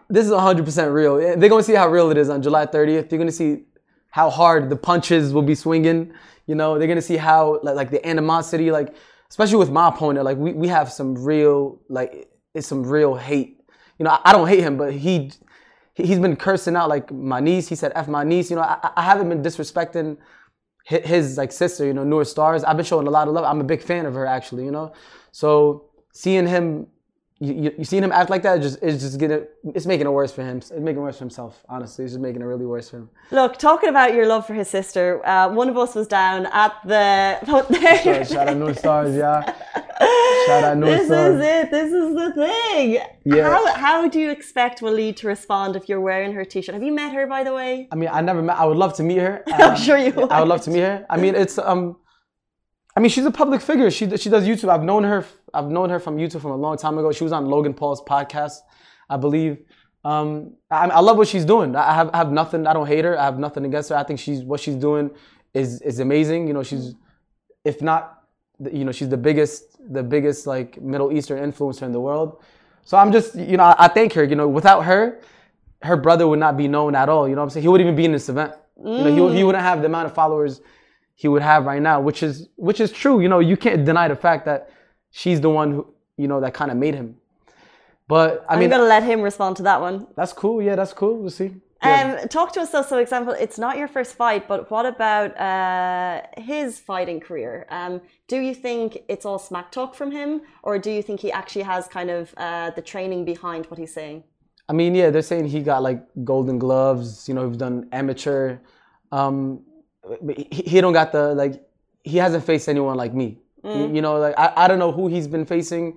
this 0.08 0.26
is 0.26 0.32
100% 0.32 0.92
real. 0.94 1.16
They're 1.16 1.48
gonna 1.48 1.62
see 1.62 1.74
how 1.74 1.88
real 1.88 2.10
it 2.10 2.16
is 2.16 2.28
on 2.30 2.40
July 2.42 2.66
30th. 2.66 3.10
You're 3.10 3.18
gonna 3.18 3.32
see 3.32 3.64
how 4.10 4.30
hard 4.30 4.70
the 4.70 4.76
punches 4.76 5.32
will 5.34 5.42
be 5.42 5.54
swinging. 5.56 6.12
You 6.46 6.54
know, 6.54 6.78
they're 6.78 6.88
gonna 6.88 7.02
see 7.02 7.16
how 7.16 7.58
like, 7.62 7.74
like 7.76 7.90
the 7.90 8.06
animosity, 8.06 8.70
like 8.70 8.94
especially 9.30 9.56
with 9.56 9.70
my 9.70 9.88
opponent, 9.88 10.24
like 10.24 10.36
we, 10.38 10.52
we 10.52 10.68
have 10.68 10.92
some 10.92 11.14
real 11.24 11.80
like 11.88 12.28
it's 12.54 12.66
some 12.66 12.82
real 12.84 13.14
hate. 13.14 13.58
You 13.98 14.04
know, 14.04 14.10
I, 14.10 14.20
I 14.26 14.32
don't 14.32 14.46
hate 14.48 14.60
him, 14.60 14.76
but 14.76 14.92
he 14.92 15.32
he- 15.94 16.06
he's 16.06 16.18
been 16.18 16.36
cursing 16.36 16.76
out 16.76 16.88
like 16.88 17.10
my 17.12 17.40
niece. 17.40 17.68
He 17.68 17.74
said 17.74 17.92
"f 17.94 18.06
my 18.08 18.24
niece." 18.24 18.50
You 18.50 18.56
know, 18.56 18.62
I, 18.62 18.90
I 18.96 19.02
haven't 19.02 19.28
been 19.28 19.42
disrespecting 19.42 20.16
hi- 20.86 21.00
his 21.14 21.36
like 21.36 21.50
sister. 21.52 21.84
You 21.86 21.94
know, 21.94 22.04
Noor 22.04 22.24
Stars. 22.24 22.62
I've 22.64 22.76
been 22.76 22.86
showing 22.86 23.06
a 23.06 23.10
lot 23.10 23.26
of 23.28 23.34
love. 23.34 23.44
I'm 23.44 23.60
a 23.60 23.64
big 23.64 23.82
fan 23.82 24.06
of 24.06 24.14
her 24.14 24.26
actually. 24.26 24.64
You 24.64 24.70
know, 24.70 24.92
so 25.32 25.86
seeing 26.12 26.46
him, 26.46 26.86
you, 27.42 27.54
you, 27.54 27.74
you 27.78 27.84
seeing 27.84 28.04
him 28.04 28.12
act 28.12 28.30
like 28.30 28.42
that, 28.42 28.62
just 28.62 28.78
it's 28.82 29.02
just 29.02 29.18
gonna 29.18 29.42
it's 29.74 29.84
making 29.84 30.06
it 30.06 30.10
worse 30.10 30.32
for 30.32 30.42
him. 30.42 30.58
It's 30.58 30.70
making 30.70 30.98
it 30.98 31.04
worse 31.06 31.18
for 31.18 31.24
himself. 31.24 31.64
Honestly, 31.68 32.04
it's 32.04 32.12
just 32.14 32.22
making 32.22 32.40
it 32.40 32.44
really 32.44 32.66
worse 32.66 32.88
for 32.90 32.98
him. 32.98 33.10
Look, 33.32 33.58
talking 33.58 33.88
about 33.88 34.14
your 34.14 34.26
love 34.26 34.46
for 34.46 34.54
his 34.54 34.68
sister, 34.68 35.20
uh, 35.26 35.52
one 35.52 35.68
of 35.68 35.76
us 35.76 35.96
was 35.96 36.06
down 36.06 36.46
at 36.46 36.72
the. 36.84 37.38
So, 38.02 38.24
shout 38.24 38.48
out 38.48 38.56
Noor 38.56 38.74
Stars, 38.74 39.14
yeah. 39.16 39.42
Shout 40.46 40.64
out 40.64 40.76
Noor 40.78 40.90
This 40.90 41.06
Stars. 41.06 41.38
This 41.38 41.46
is 41.46 41.64
it. 41.64 41.70
This 41.70 41.92
is 41.92 42.14
the 42.14 42.32
thing. 42.34 42.98
Yeah. 43.24 43.48
How, 43.50 43.74
how 43.74 44.08
do 44.08 44.20
you 44.20 44.30
expect 44.30 44.80
Waleed 44.80 45.16
to 45.16 45.26
respond 45.26 45.76
if 45.76 45.88
you're 45.88 46.00
wearing 46.00 46.32
her 46.32 46.44
t-shirt? 46.44 46.74
Have 46.74 46.82
you 46.82 46.92
met 46.92 47.12
her, 47.12 47.26
by 47.26 47.44
the 47.44 47.52
way? 47.54 47.88
I 47.90 47.96
mean, 47.96 48.10
I 48.12 48.20
never 48.20 48.42
met. 48.42 48.56
I 48.58 48.64
would 48.64 48.76
love 48.76 48.94
to 48.94 49.02
meet 49.02 49.18
her. 49.18 49.42
I'm 49.46 49.76
sure 49.76 49.98
you 49.98 50.12
I 50.30 50.40
would 50.40 50.48
love 50.48 50.62
to 50.62 50.70
meet 50.70 50.80
her. 50.80 51.06
I 51.10 51.16
mean, 51.16 51.34
it's 51.34 51.58
um, 51.58 51.96
I 52.96 53.00
mean, 53.00 53.10
she's 53.10 53.24
a 53.24 53.30
public 53.30 53.60
figure. 53.60 53.90
She 53.90 54.16
she 54.16 54.28
does 54.30 54.44
YouTube. 54.44 54.68
I've 54.68 54.84
known 54.84 55.04
her. 55.04 55.24
I've 55.54 55.68
known 55.68 55.90
her 55.90 55.98
from 55.98 56.16
YouTube 56.16 56.40
from 56.40 56.52
a 56.52 56.56
long 56.56 56.76
time 56.76 56.98
ago. 56.98 57.12
She 57.12 57.24
was 57.24 57.32
on 57.32 57.46
Logan 57.46 57.74
Paul's 57.74 58.02
podcast, 58.02 58.58
I 59.08 59.16
believe. 59.16 59.58
Um, 60.04 60.54
I, 60.70 60.88
I 60.88 61.00
love 61.00 61.16
what 61.16 61.28
she's 61.28 61.44
doing. 61.44 61.76
I 61.76 61.94
have 61.94 62.10
I 62.12 62.18
have 62.18 62.32
nothing. 62.32 62.66
I 62.66 62.72
don't 62.72 62.86
hate 62.86 63.04
her. 63.04 63.18
I 63.18 63.24
have 63.24 63.38
nothing 63.38 63.64
against 63.64 63.90
her. 63.90 63.96
I 63.96 64.02
think 64.02 64.18
she's 64.18 64.42
what 64.42 64.60
she's 64.60 64.76
doing 64.76 65.10
is 65.54 65.80
is 65.82 66.00
amazing. 66.00 66.48
You 66.48 66.54
know, 66.54 66.62
she's 66.62 66.94
if 67.64 67.80
not, 67.80 68.24
you 68.72 68.84
know, 68.84 68.92
she's 68.92 69.08
the 69.08 69.16
biggest 69.16 69.78
the 69.92 70.02
biggest 70.02 70.46
like 70.46 70.80
Middle 70.80 71.12
Eastern 71.12 71.38
influencer 71.38 71.82
in 71.82 71.92
the 71.92 72.00
world. 72.00 72.42
So 72.84 72.96
I'm 72.96 73.12
just 73.12 73.34
you 73.36 73.56
know 73.56 73.64
I, 73.64 73.76
I 73.78 73.88
thank 73.88 74.12
her. 74.14 74.24
You 74.24 74.34
know, 74.34 74.48
without 74.48 74.84
her, 74.84 75.20
her 75.82 75.96
brother 75.96 76.26
would 76.26 76.40
not 76.40 76.56
be 76.56 76.66
known 76.66 76.96
at 76.96 77.08
all. 77.08 77.28
You 77.28 77.36
know 77.36 77.42
what 77.42 77.46
I'm 77.46 77.50
saying? 77.50 77.62
He 77.62 77.68
wouldn't 77.68 77.86
even 77.86 77.96
be 77.96 78.04
in 78.04 78.12
this 78.12 78.28
event. 78.28 78.54
You 78.76 79.04
know, 79.04 79.28
he, 79.28 79.36
he 79.36 79.44
wouldn't 79.44 79.62
have 79.62 79.80
the 79.80 79.86
amount 79.86 80.06
of 80.06 80.14
followers 80.14 80.60
he 81.14 81.28
would 81.28 81.42
have 81.42 81.66
right 81.66 81.80
now, 81.80 82.00
which 82.00 82.24
is 82.24 82.48
which 82.56 82.80
is 82.80 82.90
true. 82.90 83.20
You 83.20 83.28
know, 83.28 83.38
you 83.38 83.56
can't 83.56 83.84
deny 83.84 84.08
the 84.08 84.16
fact 84.16 84.44
that 84.46 84.70
she's 85.12 85.40
the 85.40 85.50
one 85.50 85.70
who 85.72 85.94
you 86.16 86.26
know 86.26 86.40
that 86.40 86.54
kind 86.54 86.70
of 86.72 86.76
made 86.76 86.94
him. 86.94 87.16
But 88.08 88.44
I 88.48 88.58
mean, 88.58 88.68
going 88.68 88.82
to 88.82 88.88
let 88.88 89.04
him 89.04 89.22
respond 89.22 89.56
to 89.58 89.62
that 89.62 89.80
one. 89.80 90.06
that's 90.16 90.32
cool. 90.32 90.60
Yeah, 90.60 90.74
that's 90.74 90.92
cool. 90.92 91.16
We'll 91.18 91.30
see. 91.30 91.52
Yeah. 91.82 92.18
Um, 92.22 92.28
talk 92.28 92.52
to 92.52 92.60
us 92.60 92.70
though. 92.70 92.82
So, 92.82 92.98
example, 92.98 93.32
it's 93.32 93.58
not 93.58 93.76
your 93.76 93.88
first 93.88 94.14
fight, 94.14 94.46
but 94.46 94.70
what 94.70 94.86
about 94.86 95.36
uh, 95.38 96.22
his 96.36 96.78
fighting 96.78 97.20
career? 97.20 97.66
Um, 97.70 98.00
do 98.28 98.38
you 98.38 98.54
think 98.54 98.98
it's 99.08 99.24
all 99.24 99.38
smack 99.38 99.72
talk 99.72 99.94
from 99.94 100.12
him, 100.12 100.42
or 100.62 100.78
do 100.78 100.90
you 100.90 101.02
think 101.02 101.20
he 101.20 101.32
actually 101.32 101.62
has 101.62 101.88
kind 101.88 102.10
of 102.10 102.34
uh, 102.36 102.70
the 102.70 102.82
training 102.82 103.24
behind 103.24 103.66
what 103.66 103.78
he's 103.78 103.92
saying? 103.92 104.22
I 104.68 104.74
mean, 104.74 104.94
yeah, 104.94 105.10
they're 105.10 105.22
saying 105.22 105.46
he 105.46 105.60
got 105.60 105.82
like 105.82 106.04
golden 106.22 106.58
gloves. 106.58 107.28
You 107.28 107.34
know, 107.34 107.48
he's 107.48 107.56
done 107.56 107.88
amateur. 107.92 108.58
Um, 109.10 109.64
but 110.22 110.38
he, 110.38 110.62
he 110.66 110.80
don't 110.80 110.92
got 110.92 111.12
the 111.12 111.34
like. 111.34 111.66
He 112.04 112.16
hasn't 112.18 112.44
faced 112.44 112.68
anyone 112.68 112.96
like 112.96 113.14
me. 113.14 113.41
You, 113.64 113.70
mm. 113.70 113.94
you 113.94 114.02
know, 114.02 114.18
like 114.18 114.34
I, 114.38 114.52
I 114.56 114.68
don't 114.68 114.78
know 114.78 114.92
who 114.92 115.08
he's 115.08 115.26
been 115.28 115.44
facing, 115.46 115.96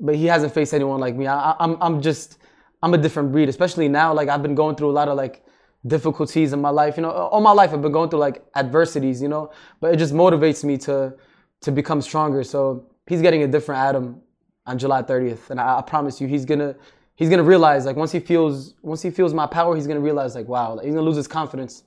but 0.00 0.16
he 0.16 0.26
hasn't 0.26 0.52
faced 0.52 0.74
anyone 0.74 1.00
like 1.00 1.14
me. 1.16 1.26
I, 1.26 1.52
I- 1.52 1.56
I'm 1.60 1.76
I'm 1.80 2.00
just 2.02 2.38
I'm 2.82 2.94
a 2.94 2.98
different 2.98 3.32
breed, 3.32 3.48
especially 3.48 3.88
now. 3.88 4.12
Like 4.12 4.28
I've 4.28 4.42
been 4.42 4.54
going 4.54 4.76
through 4.76 4.90
a 4.90 4.96
lot 5.00 5.08
of 5.08 5.16
like 5.16 5.44
difficulties 5.86 6.52
in 6.52 6.60
my 6.60 6.70
life. 6.70 6.96
You 6.96 7.02
know, 7.02 7.10
all 7.10 7.40
my 7.40 7.52
life 7.52 7.72
I've 7.72 7.82
been 7.82 7.92
going 7.92 8.10
through 8.10 8.20
like 8.20 8.44
adversities. 8.56 9.22
You 9.22 9.28
know, 9.28 9.50
but 9.80 9.94
it 9.94 9.96
just 9.96 10.12
motivates 10.14 10.64
me 10.64 10.76
to 10.78 11.14
to 11.62 11.72
become 11.72 12.02
stronger. 12.02 12.44
So 12.44 12.86
he's 13.06 13.22
getting 13.22 13.42
a 13.42 13.46
different 13.46 13.80
Adam 13.80 14.20
on 14.66 14.78
July 14.78 15.02
30th, 15.02 15.50
and 15.50 15.60
I, 15.60 15.78
I 15.78 15.82
promise 15.82 16.20
you, 16.20 16.26
he's 16.26 16.44
gonna 16.44 16.74
he's 17.16 17.28
gonna 17.30 17.42
realize 17.42 17.86
like 17.86 17.96
once 17.96 18.12
he 18.12 18.20
feels 18.20 18.74
once 18.82 19.02
he 19.02 19.10
feels 19.10 19.34
my 19.34 19.46
power, 19.46 19.74
he's 19.74 19.86
gonna 19.86 20.00
realize 20.00 20.34
like 20.34 20.48
wow, 20.48 20.74
like, 20.74 20.84
he's 20.84 20.94
gonna 20.94 21.06
lose 21.06 21.16
his 21.16 21.28
confidence, 21.28 21.84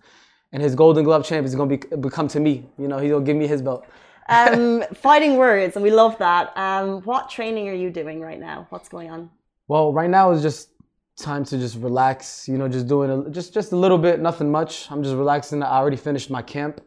and 0.52 0.62
his 0.62 0.76
Golden 0.76 1.04
Glove 1.04 1.26
champ 1.26 1.46
is 1.46 1.56
gonna 1.56 1.78
be 1.78 1.98
become 1.98 2.28
to 2.30 2.40
me. 2.40 2.66
You 2.78 2.88
know, 2.88 2.98
he's 2.98 3.12
gonna 3.12 3.26
give 3.26 3.38
me 3.38 3.48
his 3.48 3.62
belt. 3.62 3.86
Um, 4.30 4.84
fighting 4.94 5.38
words, 5.38 5.76
and 5.76 5.84
we 5.84 5.92
love 5.92 6.18
that. 6.18 6.56
Um, 6.58 7.02
what 7.04 7.30
training 7.30 7.70
are 7.70 7.74
you 7.74 7.90
doing 7.90 8.20
right 8.20 8.40
now? 8.40 8.68
What's 8.70 8.90
going 8.90 9.10
on? 9.10 9.30
Well, 9.68 9.94
right 9.94 10.10
now 10.10 10.32
is 10.32 10.42
just 10.42 10.70
time 11.18 11.44
to 11.46 11.58
just 11.58 11.78
relax. 11.78 12.48
You 12.48 12.58
know, 12.58 12.68
just 12.68 12.88
doing 12.88 13.10
a, 13.10 13.30
just 13.30 13.54
just 13.54 13.72
a 13.72 13.76
little 13.76 13.98
bit, 13.98 14.20
nothing 14.20 14.52
much. 14.52 14.92
I'm 14.92 15.02
just 15.04 15.16
relaxing. 15.16 15.64
I 15.64 15.78
already 15.78 15.98
finished 15.98 16.30
my 16.30 16.42
camp 16.42 16.82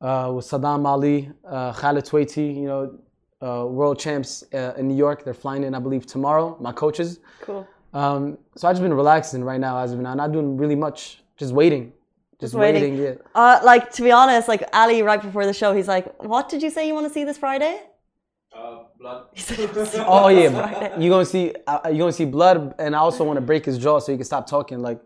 uh, 0.00 0.32
with 0.34 0.44
Saddam 0.44 0.86
Ali, 0.86 1.30
uh, 1.48 1.72
Khalid 1.72 2.04
Twaiti. 2.04 2.54
You 2.54 2.66
know, 2.66 2.98
uh, 3.40 3.66
world 3.66 3.98
champs 3.98 4.44
uh, 4.52 4.74
in 4.76 4.88
New 4.88 4.96
York. 4.96 5.24
They're 5.24 5.34
flying 5.34 5.64
in, 5.64 5.74
I 5.74 5.78
believe, 5.78 6.06
tomorrow. 6.06 6.56
My 6.60 6.72
coaches. 6.72 7.20
Cool. 7.40 7.66
Um, 7.92 8.38
so 8.56 8.68
I've 8.68 8.74
just 8.74 8.82
been 8.82 8.94
relaxing 8.94 9.44
right 9.44 9.60
now 9.60 9.78
as 9.78 9.92
of 9.92 10.00
now, 10.00 10.14
not 10.14 10.32
doing 10.32 10.56
really 10.56 10.74
much. 10.74 11.22
Just 11.36 11.52
waiting. 11.52 11.92
Just, 12.40 12.54
waiting. 12.54 12.82
waiting. 12.82 12.98
Yeah. 13.04 13.14
Uh, 13.34 13.60
like 13.64 13.92
to 13.92 14.02
be 14.02 14.10
honest, 14.10 14.48
like 14.48 14.62
Ali 14.72 15.02
right 15.02 15.22
before 15.22 15.46
the 15.46 15.52
show, 15.52 15.72
he's 15.72 15.88
like, 15.88 16.06
"What 16.22 16.48
did 16.48 16.62
you 16.62 16.70
say 16.70 16.86
you 16.88 16.94
want 16.94 17.06
to 17.06 17.12
see 17.12 17.24
this 17.24 17.38
Friday?" 17.38 17.80
Uh, 18.54 18.84
blood. 18.98 19.26
He 19.34 19.40
said, 19.40 19.58
"You 19.58 19.66
wanna 19.68 19.86
see 19.94 19.98
Oh 20.06 20.28
yeah, 20.28 20.50
Friday." 20.50 20.94
you're 21.00 21.10
gonna 21.10 21.24
see 21.24 21.54
uh, 21.66 21.80
you're 21.86 21.98
gonna 22.04 22.12
see 22.12 22.24
blood, 22.24 22.74
and 22.78 22.94
I 22.94 22.98
also 22.98 23.24
want 23.24 23.36
to 23.36 23.46
break 23.50 23.64
his 23.64 23.78
jaw 23.78 23.98
so 24.00 24.12
he 24.12 24.18
can 24.18 24.24
stop 24.24 24.46
talking. 24.46 24.80
Like 24.80 25.00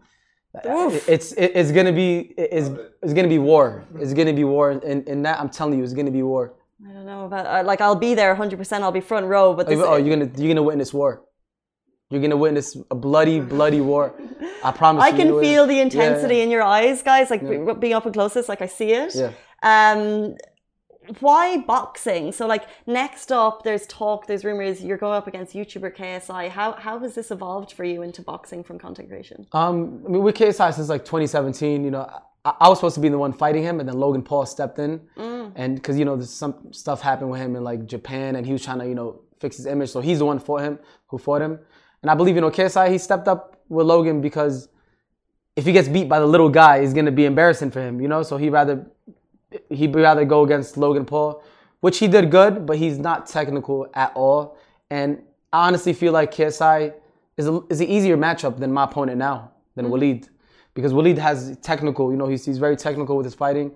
Oof. 0.67 1.09
it's 1.09 1.33
it, 1.33 1.53
it's 1.55 1.71
gonna 1.73 1.93
be 1.93 2.35
it's 2.37 2.71
it's 3.03 3.13
gonna 3.15 3.29
be 3.29 3.39
war. 3.39 3.85
It's 4.01 4.15
gonna 4.15 4.33
be 4.33 4.45
war, 4.45 4.71
and 4.71 5.07
and 5.09 5.25
that 5.27 5.39
I'm 5.41 5.51
telling 5.51 5.79
you, 5.79 5.85
it's 5.85 5.93
gonna 5.95 6.11
be 6.11 6.23
war. 6.23 6.55
I 6.89 6.93
don't 6.93 7.07
know 7.07 7.25
about 7.27 7.45
uh, 7.47 7.63
like 7.67 7.81
I'll 7.81 7.95
be 8.09 8.15
there 8.15 8.31
100. 8.31 8.57
percent 8.57 8.85
I'll 8.85 8.93
be 8.93 9.01
front 9.01 9.27
row, 9.27 9.53
but 9.55 9.67
Oh, 9.67 9.71
this, 9.71 9.79
you- 9.79 9.85
oh, 9.87 9.97
you're 9.97 10.15
gonna 10.17 10.31
you're 10.37 10.49
gonna 10.53 10.63
witness 10.63 10.93
war. 10.95 11.23
You're 12.11 12.23
gonna 12.23 12.37
witness 12.37 12.77
a 12.91 12.95
bloody 12.95 13.39
bloody 13.41 13.81
war. 13.81 14.15
I 14.65 14.73
promise. 14.73 15.05
You. 15.05 15.09
I 15.09 15.13
can 15.13 15.29
you 15.29 15.41
feel 15.41 15.67
the 15.67 15.81
intensity 15.81 16.37
yeah. 16.37 16.45
in 16.45 16.51
your 16.51 16.63
eyes, 16.63 17.03
guys. 17.03 17.31
Like 17.31 17.43
Yeah. 17.43 17.75
being 17.75 17.93
up 17.93 18.07
and 18.07 18.15
closest, 18.15 18.49
like 18.49 18.63
I 18.63 18.67
see 18.67 18.93
it. 18.93 19.15
Yeah. 19.15 19.33
Um, 19.63 20.37
why 21.21 21.59
boxing? 21.59 22.33
So 22.33 22.47
like 22.47 22.65
next 22.87 23.33
up, 23.33 23.63
there's 23.63 23.87
talk, 23.87 24.27
there's 24.27 24.45
rumors 24.45 24.83
you're 24.83 24.99
going 24.99 25.17
up 25.17 25.27
against 25.27 25.55
YouTuber 25.55 25.97
KSI. 25.97 26.49
How 26.49 26.73
how 26.73 26.99
has 26.99 27.15
this 27.15 27.31
evolved 27.31 27.73
for 27.73 27.85
you 27.85 28.03
into 28.03 28.23
boxing 28.23 28.63
from 28.65 28.79
content 28.79 29.09
creation? 29.09 29.47
Um, 29.53 30.03
I 30.07 30.09
mean, 30.09 30.23
with 30.23 30.37
KSI 30.37 30.75
since 30.75 30.89
like 30.89 31.05
2017, 31.05 31.85
you 31.85 31.91
know, 31.91 32.09
I, 32.45 32.55
I 32.61 32.69
was 32.69 32.79
supposed 32.79 32.95
to 32.95 33.01
be 33.01 33.09
the 33.09 33.19
one 33.19 33.33
fighting 33.33 33.63
him, 33.63 33.81
and 33.81 33.89
then 33.89 33.99
Logan 33.99 34.23
Paul 34.23 34.47
stepped 34.47 34.79
in, 34.79 35.01
and 35.57 35.75
because 35.75 35.99
you 35.99 36.05
know, 36.05 36.17
there's 36.17 36.31
some 36.31 36.73
stuff 36.73 37.01
happened 37.01 37.31
with 37.31 37.41
him 37.41 37.57
in 37.57 37.65
like 37.65 37.87
Japan, 37.87 38.37
and 38.37 38.47
he 38.47 38.53
was 38.53 38.65
trying 38.65 38.79
to 38.79 38.87
you 38.87 38.95
know 38.95 39.21
fix 39.41 39.57
his 39.57 39.67
image, 39.67 39.91
so 39.91 40.01
he's 40.01 40.19
the 40.19 40.25
one 40.25 40.39
for 40.39 40.61
him 40.61 40.79
who 41.09 41.19
fought 41.19 41.43
him, 41.43 41.59
and 42.03 42.11
I 42.11 42.15
believe 42.15 42.35
you 42.35 42.41
know 42.41 42.51
KSI 42.51 42.91
he 42.91 42.99
stepped 42.99 43.29
up 43.29 43.61
with 43.69 43.87
Logan 43.87 44.21
because 44.21 44.69
if 45.57 45.67
he 45.67 45.73
gets 45.73 45.89
beat 45.89 46.09
by 46.09 46.21
the 46.21 46.27
little 46.27 46.49
guy, 46.49 46.79
it's 46.79 46.93
gonna 46.93 47.11
be 47.11 47.25
embarrassing 47.25 47.71
for 47.71 47.81
him, 47.81 48.01
you 48.01 48.09
know. 48.09 48.23
So 48.23 48.37
he 48.37 48.49
rather 48.49 48.87
he'd 49.71 49.95
rather 49.95 50.25
go 50.25 50.45
against 50.45 50.77
Logan 50.77 51.05
Paul, 51.05 51.43
which 51.81 51.99
he 51.99 52.09
did 52.09 52.31
good, 52.31 52.67
but 52.67 52.77
he's 52.79 52.99
not 52.99 53.27
technical 53.27 53.89
at 53.95 54.13
all. 54.15 54.59
And 54.91 55.23
I 55.53 55.67
honestly 55.67 55.93
feel 55.93 56.13
like 56.13 56.33
KSI 56.33 56.95
is 57.37 57.49
a, 57.49 57.61
is 57.71 57.81
an 57.81 57.89
easier 57.89 58.17
matchup 58.17 58.59
than 58.59 58.73
my 58.73 58.85
opponent 58.85 59.19
now 59.19 59.53
than 59.75 59.87
Mm-hmm. 59.87 59.95
Waleed, 59.95 60.29
because 60.75 60.93
Waleed 60.93 61.19
has 61.19 61.57
technical, 61.59 62.11
you 62.11 62.17
know, 62.17 62.27
he's 62.27 62.45
he's 62.45 62.59
very 62.59 62.77
technical 62.77 63.17
with 63.17 63.25
his 63.25 63.35
fighting. 63.35 63.73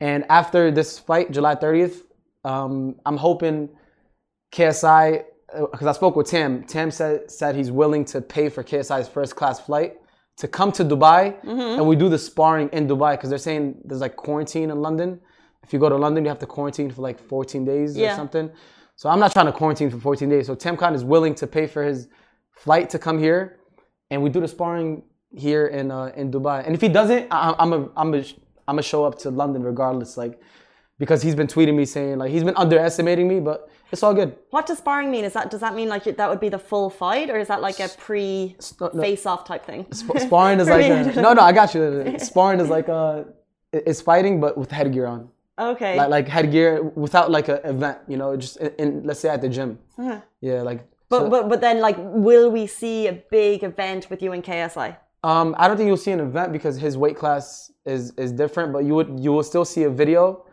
And 0.00 0.24
after 0.28 0.70
this 0.70 0.98
fight, 0.98 1.32
July 1.32 1.56
30th, 1.56 2.02
um, 2.44 2.94
I'm 3.04 3.16
hoping 3.16 3.68
KSI, 4.52 5.24
because 5.54 5.86
I 5.86 5.92
spoke 5.92 6.14
with 6.16 6.28
Tim. 6.28 6.62
Tim 6.64 6.90
said 6.90 7.30
said 7.30 7.54
he's 7.56 7.70
willing 7.70 8.04
to 8.06 8.20
pay 8.20 8.48
for 8.48 8.62
KSI's 8.62 9.08
first 9.08 9.36
class 9.36 9.60
flight 9.60 9.96
to 10.36 10.46
come 10.46 10.70
to 10.72 10.84
Dubai, 10.84 11.36
and 11.78 11.86
we 11.86 11.96
do 11.96 12.08
the 12.08 12.18
sparring 12.18 12.68
in 12.70 12.86
Dubai 12.86 13.12
because 13.14 13.30
they're 13.30 13.38
saying 13.38 13.80
there's 13.84 14.00
like 14.00 14.16
quarantine 14.16 14.70
in 14.70 14.80
London. 14.80 15.20
If 15.64 15.72
you 15.72 15.78
go 15.78 15.88
to 15.88 15.96
London, 15.96 16.24
you 16.24 16.28
have 16.28 16.38
to 16.38 16.46
quarantine 16.46 16.90
for 16.90 17.02
like 17.02 17.18
14 17.18 17.64
days 17.64 17.96
or 17.96 18.16
something. 18.16 18.50
So 18.96 19.08
I'm 19.08 19.20
not 19.20 19.32
trying 19.32 19.46
to 19.46 19.52
quarantine 19.52 19.90
for 19.90 19.98
14 19.98 20.28
days. 20.28 20.46
So 20.46 20.54
Tim 20.54 20.76
Khan 20.76 20.94
is 20.94 21.04
willing 21.04 21.34
to 21.36 21.46
pay 21.46 21.66
for 21.66 21.82
his 21.82 22.08
flight 22.52 22.90
to 22.90 22.98
come 22.98 23.18
here, 23.18 23.58
and 24.10 24.22
we 24.22 24.30
do 24.30 24.40
the 24.40 24.48
sparring 24.48 25.02
here 25.34 25.66
in 25.66 25.90
uh, 25.90 26.12
in 26.16 26.30
Dubai. 26.30 26.64
And 26.64 26.74
if 26.74 26.80
he 26.80 26.88
doesn't, 26.88 27.28
I, 27.30 27.54
I'm 27.58 27.72
a 27.72 27.88
I'm 27.96 28.14
a 28.14 28.18
I'm 28.68 28.76
gonna 28.76 28.82
show 28.82 29.04
up 29.04 29.18
to 29.20 29.30
London 29.30 29.62
regardless, 29.62 30.16
like 30.16 30.40
because 30.98 31.22
he's 31.22 31.34
been 31.34 31.46
tweeting 31.46 31.74
me 31.74 31.84
saying 31.84 32.18
like 32.18 32.30
he's 32.30 32.44
been 32.44 32.56
underestimating 32.56 33.26
me, 33.26 33.40
but 33.40 33.68
it's 33.90 34.02
all 34.02 34.14
good. 34.14 34.36
What 34.50 34.66
does 34.66 34.78
sparring 34.78 35.10
mean? 35.10 35.24
Is 35.24 35.32
that 35.32 35.50
does 35.50 35.60
that 35.60 35.74
mean 35.74 35.88
like 35.88 36.04
that 36.04 36.28
would 36.30 36.40
be 36.40 36.48
the 36.48 36.58
full 36.58 36.90
fight, 36.90 37.30
or 37.30 37.38
is 37.38 37.48
that 37.48 37.60
like 37.60 37.80
a 37.80 37.88
pre 37.88 38.56
no, 38.80 38.90
no. 38.92 39.02
face 39.02 39.26
off 39.26 39.44
type 39.44 39.64
thing? 39.64 39.86
Sp- 39.92 40.18
sparring 40.18 40.60
is 40.60 40.68
like 40.76 40.84
a, 40.84 41.20
no 41.20 41.32
no 41.32 41.42
I 41.42 41.52
got 41.52 41.74
you. 41.74 42.16
Sparring 42.18 42.60
is 42.60 42.68
like 42.68 42.88
uh 42.88 43.24
it's 43.72 44.00
fighting 44.00 44.40
but 44.40 44.56
with 44.56 44.70
headgear 44.70 45.06
on. 45.06 45.30
Okay. 45.58 45.96
Like 45.96 46.08
like 46.08 46.28
headgear 46.28 46.82
without 46.82 47.30
like 47.30 47.48
an 47.48 47.60
event, 47.64 47.98
you 48.08 48.16
know, 48.16 48.36
just 48.36 48.58
in, 48.58 48.72
in 48.78 49.02
let's 49.04 49.20
say 49.20 49.28
at 49.28 49.40
the 49.40 49.48
gym. 49.48 49.78
Yeah, 50.40 50.62
like 50.62 50.86
but 51.08 51.20
so- 51.20 51.30
but 51.30 51.48
but 51.48 51.60
then 51.60 51.80
like, 51.80 51.96
will 51.98 52.50
we 52.50 52.66
see 52.66 53.06
a 53.08 53.12
big 53.12 53.64
event 53.64 54.10
with 54.10 54.22
you 54.22 54.32
and 54.32 54.44
KSI? 54.44 54.96
Um, 55.24 55.56
I 55.58 55.66
don't 55.66 55.76
think 55.76 55.88
you'll 55.88 55.96
see 55.96 56.12
an 56.12 56.20
event 56.20 56.52
because 56.52 56.76
his 56.76 56.96
weight 56.96 57.16
class 57.16 57.72
is 57.84 58.12
is 58.12 58.30
different, 58.32 58.72
but 58.72 58.84
you 58.84 58.94
would 58.94 59.18
you 59.18 59.32
will 59.32 59.42
still 59.42 59.64
see 59.64 59.82
a 59.84 59.90
video 59.90 60.44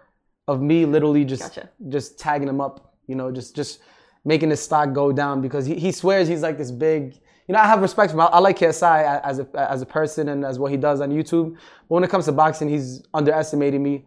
of 0.47 0.61
me 0.61 0.85
literally 0.85 1.23
just 1.25 1.43
Gotcha. 1.43 1.69
just 1.89 2.17
tagging 2.17 2.47
him 2.47 2.61
up, 2.61 2.94
you 3.07 3.15
know, 3.15 3.31
just 3.31 3.55
just 3.55 3.79
making 4.23 4.49
his 4.49 4.61
stock 4.61 4.93
go 4.93 5.11
down 5.11 5.41
because 5.41 5.65
he, 5.65 5.75
he 5.75 5.91
swears 5.91 6.27
he's 6.27 6.41
like 6.41 6.57
this 6.57 6.71
big. 6.71 7.19
You 7.47 7.53
know, 7.53 7.59
I 7.59 7.67
have 7.67 7.81
respect 7.81 8.11
for 8.11 8.17
him. 8.17 8.21
I, 8.21 8.25
I 8.25 8.39
like 8.39 8.57
KSI 8.57 9.21
as 9.23 9.39
a 9.39 9.47
as 9.55 9.81
a 9.81 9.85
person 9.85 10.29
and 10.29 10.43
as 10.43 10.57
what 10.57 10.71
he 10.71 10.77
does 10.77 11.01
on 11.01 11.11
YouTube. 11.11 11.53
But 11.87 11.95
when 11.95 12.03
it 12.03 12.09
comes 12.09 12.25
to 12.25 12.31
boxing, 12.31 12.69
he's 12.69 13.03
underestimating 13.13 13.83
me 13.83 14.05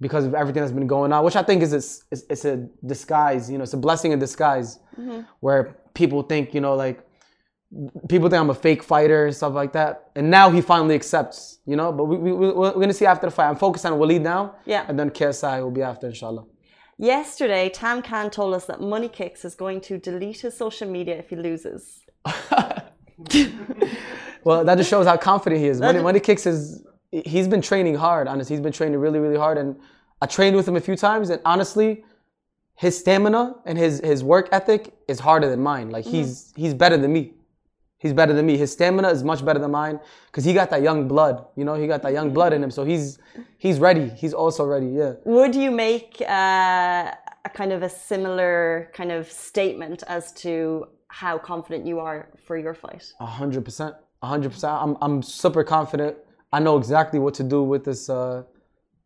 because 0.00 0.24
of 0.24 0.34
everything 0.34 0.62
that's 0.62 0.72
been 0.72 0.88
going 0.88 1.12
on, 1.12 1.24
which 1.24 1.36
I 1.36 1.44
think 1.44 1.62
is 1.62 1.72
a, 1.72 1.76
it's, 2.10 2.24
it's 2.28 2.44
a 2.44 2.68
disguise. 2.84 3.48
You 3.48 3.58
know, 3.58 3.62
it's 3.62 3.72
a 3.72 3.76
blessing 3.76 4.10
in 4.10 4.18
disguise, 4.18 4.80
mm-hmm. 4.98 5.20
where 5.40 5.76
people 5.94 6.22
think 6.22 6.54
you 6.54 6.60
know 6.60 6.74
like 6.74 7.06
people 8.08 8.28
think 8.28 8.40
I'm 8.40 8.50
a 8.50 8.54
fake 8.54 8.82
fighter 8.82 9.26
and 9.26 9.34
stuff 9.34 9.54
like 9.54 9.72
that. 9.72 10.10
And 10.14 10.30
now 10.30 10.50
he 10.50 10.60
finally 10.60 10.94
accepts, 10.94 11.58
you 11.66 11.76
know. 11.76 11.92
But 11.92 12.04
we, 12.04 12.16
we, 12.16 12.32
we- 12.32 12.52
we're 12.52 12.72
going 12.72 12.88
to 12.88 12.94
see 12.94 13.06
after 13.06 13.26
the 13.26 13.30
fight. 13.30 13.48
I'm 13.48 13.56
focused 13.56 13.86
on 13.86 13.92
Waleed 13.92 14.20
now. 14.20 14.56
Yeah. 14.66 14.84
And 14.88 14.98
then 14.98 15.10
KSI 15.10 15.62
will 15.62 15.70
be 15.70 15.82
after, 15.82 16.06
inshallah. 16.06 16.44
Yesterday, 17.02 17.68
Tam 17.68 18.00
Khan 18.00 18.30
told 18.30 18.54
us 18.54 18.66
that 18.66 18.80
Money 18.80 19.08
Kicks 19.08 19.44
is 19.44 19.54
going 19.54 19.80
to 19.82 19.98
delete 19.98 20.40
his 20.40 20.56
social 20.56 20.88
media 20.88 21.18
if 21.18 21.28
he 21.30 21.36
loses. 21.36 22.00
Well, 24.44 24.64
that 24.64 24.76
just 24.76 24.90
shows 24.90 25.06
how 25.06 25.16
confident 25.16 25.60
he 25.60 25.68
is. 25.68 25.80
Money, 25.80 26.00
Money 26.00 26.20
Kicks 26.20 26.46
is, 26.46 26.84
he's 27.10 27.46
been 27.46 27.62
training 27.62 27.94
hard, 27.94 28.26
honestly. 28.26 28.56
He's 28.56 28.62
been 28.62 28.72
training 28.72 28.98
really, 28.98 29.18
really 29.18 29.36
hard. 29.36 29.58
And 29.58 29.76
I 30.20 30.26
trained 30.26 30.56
with 30.56 30.66
him 30.66 30.76
a 30.76 30.80
few 30.80 30.96
times. 30.96 31.30
And 31.30 31.40
honestly, 31.44 32.04
his 32.76 32.98
stamina 32.98 33.54
and 33.64 33.78
his, 33.78 34.00
his 34.00 34.24
work 34.24 34.48
ethic 34.50 34.92
is 35.06 35.20
harder 35.20 35.48
than 35.48 35.60
mine. 35.60 35.90
Like, 35.90 36.04
mm-hmm. 36.04 36.16
he's, 36.16 36.52
he's 36.56 36.74
better 36.74 36.96
than 36.96 37.12
me. 37.12 37.34
He's 38.02 38.12
better 38.12 38.32
than 38.32 38.46
me. 38.46 38.56
His 38.56 38.72
stamina 38.72 39.10
is 39.10 39.22
much 39.22 39.44
better 39.44 39.60
than 39.60 39.70
mine 39.70 40.00
because 40.26 40.44
he 40.44 40.52
got 40.52 40.70
that 40.70 40.82
young 40.82 41.06
blood. 41.06 41.46
You 41.54 41.64
know, 41.64 41.74
he 41.74 41.86
got 41.86 42.02
that 42.02 42.12
young 42.12 42.32
blood 42.32 42.52
in 42.52 42.60
him. 42.64 42.72
So 42.72 42.84
he's 42.84 43.20
he's 43.58 43.78
ready. 43.78 44.08
He's 44.08 44.34
also 44.34 44.64
ready. 44.64 44.88
Yeah. 44.88 45.12
Would 45.24 45.54
you 45.54 45.70
make 45.70 46.20
uh, 46.20 47.12
a 47.48 47.50
kind 47.54 47.72
of 47.72 47.84
a 47.84 47.88
similar 47.88 48.90
kind 48.92 49.12
of 49.12 49.30
statement 49.30 50.02
as 50.08 50.32
to 50.42 50.86
how 51.06 51.38
confident 51.38 51.86
you 51.86 52.00
are 52.00 52.28
for 52.44 52.56
your 52.56 52.74
fight? 52.74 53.04
A 53.20 53.26
hundred 53.26 53.64
percent. 53.64 53.94
A 54.22 54.26
hundred 54.26 54.50
percent. 54.50 54.72
I'm 54.72 54.96
I'm 55.00 55.22
super 55.22 55.62
confident. 55.62 56.16
I 56.52 56.58
know 56.58 56.76
exactly 56.78 57.20
what 57.20 57.34
to 57.34 57.44
do 57.44 57.62
with 57.62 57.84
this. 57.84 58.10
Uh, 58.10 58.42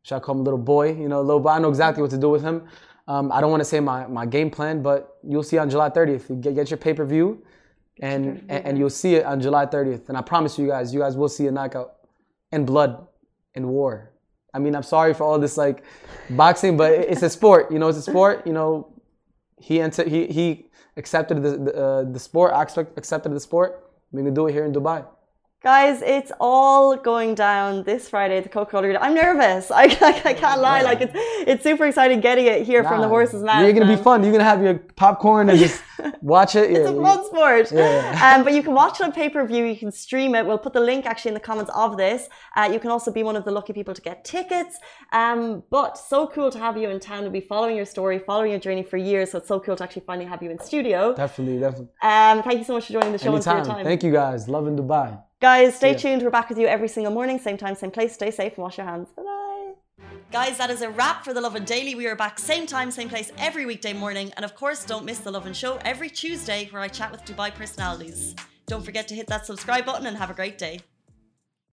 should 0.04 0.16
I 0.16 0.20
call 0.20 0.36
him 0.36 0.44
little 0.44 0.66
boy? 0.74 0.94
You 0.94 1.08
know, 1.08 1.20
little 1.20 1.40
boy. 1.40 1.50
I 1.50 1.58
know 1.58 1.68
exactly 1.68 2.00
what 2.00 2.12
to 2.12 2.18
do 2.18 2.30
with 2.30 2.42
him. 2.42 2.66
Um, 3.08 3.30
I 3.30 3.40
don't 3.40 3.50
want 3.50 3.60
to 3.60 3.64
say 3.64 3.78
my, 3.78 4.06
my 4.06 4.26
game 4.26 4.50
plan, 4.50 4.82
but 4.82 5.18
you'll 5.22 5.44
see 5.44 5.58
on 5.58 5.70
July 5.70 5.90
30th. 5.90 6.28
You 6.28 6.36
get, 6.36 6.54
get 6.54 6.70
your 6.70 6.78
pay 6.78 6.92
per 6.92 7.04
view, 7.04 7.44
and, 8.00 8.44
and 8.48 8.78
you'll 8.78 8.90
see 8.90 9.14
it 9.14 9.24
on 9.24 9.40
July 9.40 9.66
30th. 9.66 10.08
And 10.08 10.16
I 10.16 10.22
promise 10.22 10.58
you 10.58 10.66
guys, 10.66 10.92
you 10.92 11.00
guys 11.00 11.16
will 11.16 11.28
see 11.28 11.46
a 11.46 11.50
knockout, 11.50 11.94
and 12.52 12.66
blood, 12.66 13.06
and 13.54 13.68
war. 13.68 14.12
I 14.54 14.58
mean, 14.58 14.74
I'm 14.74 14.82
sorry 14.82 15.12
for 15.12 15.24
all 15.24 15.38
this 15.38 15.56
like 15.56 15.84
boxing, 16.30 16.76
but 16.76 16.92
it's 16.92 17.22
a 17.22 17.30
sport. 17.30 17.70
You 17.70 17.78
know, 17.78 17.88
it's 17.88 17.98
a 17.98 18.02
sport. 18.02 18.46
You 18.46 18.52
know, 18.52 18.88
he 19.60 19.80
enter, 19.80 20.08
he 20.08 20.26
he 20.26 20.66
accepted 20.96 21.42
the 21.42 21.50
the, 21.56 21.74
uh, 21.74 22.04
the 22.04 22.18
sport. 22.18 22.52
I 22.54 22.62
accepted 22.62 23.32
the 23.32 23.40
sport. 23.40 23.90
We're 24.12 24.20
gonna 24.20 24.34
do 24.34 24.46
it 24.46 24.52
here 24.52 24.64
in 24.64 24.72
Dubai. 24.72 25.04
Guys, 25.62 26.00
it's 26.02 26.30
all 26.38 26.96
going 26.96 27.34
down 27.34 27.82
this 27.82 28.08
Friday 28.10 28.36
at 28.36 28.42
the 28.44 28.48
Coca-Cola 28.48 28.84
Arena. 28.86 28.98
I'm 29.00 29.14
nervous. 29.14 29.70
I, 29.82 29.84
I, 29.84 30.22
I 30.26 30.34
can't 30.34 30.60
lie. 30.60 30.82
Like 30.82 31.00
it's 31.00 31.12
it's 31.14 31.62
super 31.64 31.86
exciting 31.86 32.20
getting 32.20 32.46
it 32.46 32.62
here 32.66 32.84
from 32.84 33.00
the 33.00 33.08
horse's 33.08 33.42
mouth. 33.42 33.62
You're 33.64 33.72
gonna 33.72 33.96
be 33.96 34.00
fun. 34.00 34.22
You're 34.22 34.32
gonna 34.32 34.44
have 34.44 34.62
your 34.62 34.74
popcorn 34.96 35.48
and 35.48 35.58
just 35.58 35.82
watch 36.20 36.54
it. 36.56 36.70
It's 36.70 36.88
Yeah, 36.88 36.96
a 36.96 37.02
fun 37.02 37.24
sport. 37.24 37.72
Yeah. 37.72 38.34
Um, 38.36 38.44
but 38.44 38.52
you 38.52 38.62
can 38.62 38.74
watch 38.74 39.00
it 39.00 39.04
on 39.04 39.12
pay 39.12 39.28
per 39.30 39.44
view. 39.46 39.64
You 39.64 39.76
can 39.76 39.90
stream 39.90 40.34
it. 40.34 40.44
We'll 40.46 40.58
put 40.58 40.74
the 40.74 40.80
link 40.80 41.06
actually 41.06 41.30
in 41.30 41.34
the 41.34 41.40
comments 41.50 41.70
of 41.74 41.96
this. 41.96 42.28
Uh, 42.54 42.68
you 42.72 42.78
can 42.78 42.90
also 42.90 43.10
be 43.10 43.22
one 43.22 43.34
of 43.34 43.44
the 43.46 43.50
lucky 43.50 43.72
people 43.72 43.94
to 43.94 44.02
get 44.02 44.24
tickets. 44.24 44.78
Um, 45.12 45.62
but 45.70 45.96
so 45.96 46.26
cool 46.28 46.50
to 46.50 46.58
have 46.58 46.76
you 46.76 46.90
in 46.90 47.00
town. 47.00 47.22
We'll 47.22 47.30
be 47.30 47.40
following 47.40 47.76
your 47.76 47.86
story, 47.86 48.18
following 48.18 48.50
your 48.50 48.60
journey 48.60 48.82
for 48.82 48.98
years. 48.98 49.30
So 49.32 49.38
it's 49.38 49.48
so 49.48 49.58
cool 49.58 49.74
to 49.76 49.82
actually 49.84 50.04
finally 50.06 50.26
have 50.26 50.42
you 50.42 50.50
in 50.50 50.58
studio. 50.60 51.14
Definitely, 51.14 51.58
definitely. 51.60 51.88
Um, 52.02 52.42
thank 52.42 52.58
you 52.58 52.64
so 52.64 52.74
much 52.74 52.86
for 52.86 52.92
joining 52.92 53.12
the 53.12 53.18
show 53.18 53.34
and 53.34 53.42
for 53.42 53.50
your 53.50 53.58
Anytime. 53.58 53.76
time. 53.76 53.84
Thank 53.84 54.02
you 54.04 54.12
guys. 54.12 54.48
Lovin 54.48 54.76
Dubai. 54.76 55.25
Guys, 55.40 55.76
stay 55.76 55.92
Yeah. 55.92 55.98
tuned. 55.98 56.22
We're 56.22 56.30
back 56.30 56.48
with 56.48 56.58
you 56.58 56.66
every 56.66 56.88
single 56.88 57.12
morning, 57.12 57.38
same 57.38 57.58
time, 57.58 57.74
same 57.74 57.90
place. 57.90 58.14
Stay 58.14 58.30
safe 58.30 58.54
and 58.54 58.62
wash 58.62 58.78
your 58.78 58.86
hands. 58.86 59.08
Bye 59.16 59.22
bye. 59.22 59.72
Guys, 60.32 60.56
that 60.58 60.70
is 60.70 60.80
a 60.82 60.88
wrap 60.90 61.24
for 61.24 61.34
The 61.34 61.40
Lovin 61.40 61.64
Daily. 61.64 61.94
We 61.94 62.06
are 62.06 62.16
back 62.16 62.38
same 62.38 62.66
time, 62.66 62.90
same 62.90 63.08
place 63.08 63.30
every 63.38 63.66
weekday 63.66 63.92
morning. 63.92 64.32
And 64.36 64.44
of 64.44 64.54
course, 64.54 64.84
don't 64.84 65.04
miss 65.04 65.18
The 65.18 65.30
Lovin 65.30 65.52
Show 65.52 65.78
every 65.84 66.08
Tuesday 66.08 66.68
where 66.70 66.82
I 66.82 66.88
chat 66.88 67.12
with 67.12 67.24
Dubai 67.24 67.54
personalities. 67.54 68.34
Don't 68.66 68.84
forget 68.84 69.06
to 69.08 69.14
hit 69.14 69.26
that 69.28 69.46
subscribe 69.46 69.84
button 69.84 70.06
and 70.06 70.16
have 70.16 70.30
a 70.30 70.34
great 70.34 70.58
day. 70.58 70.80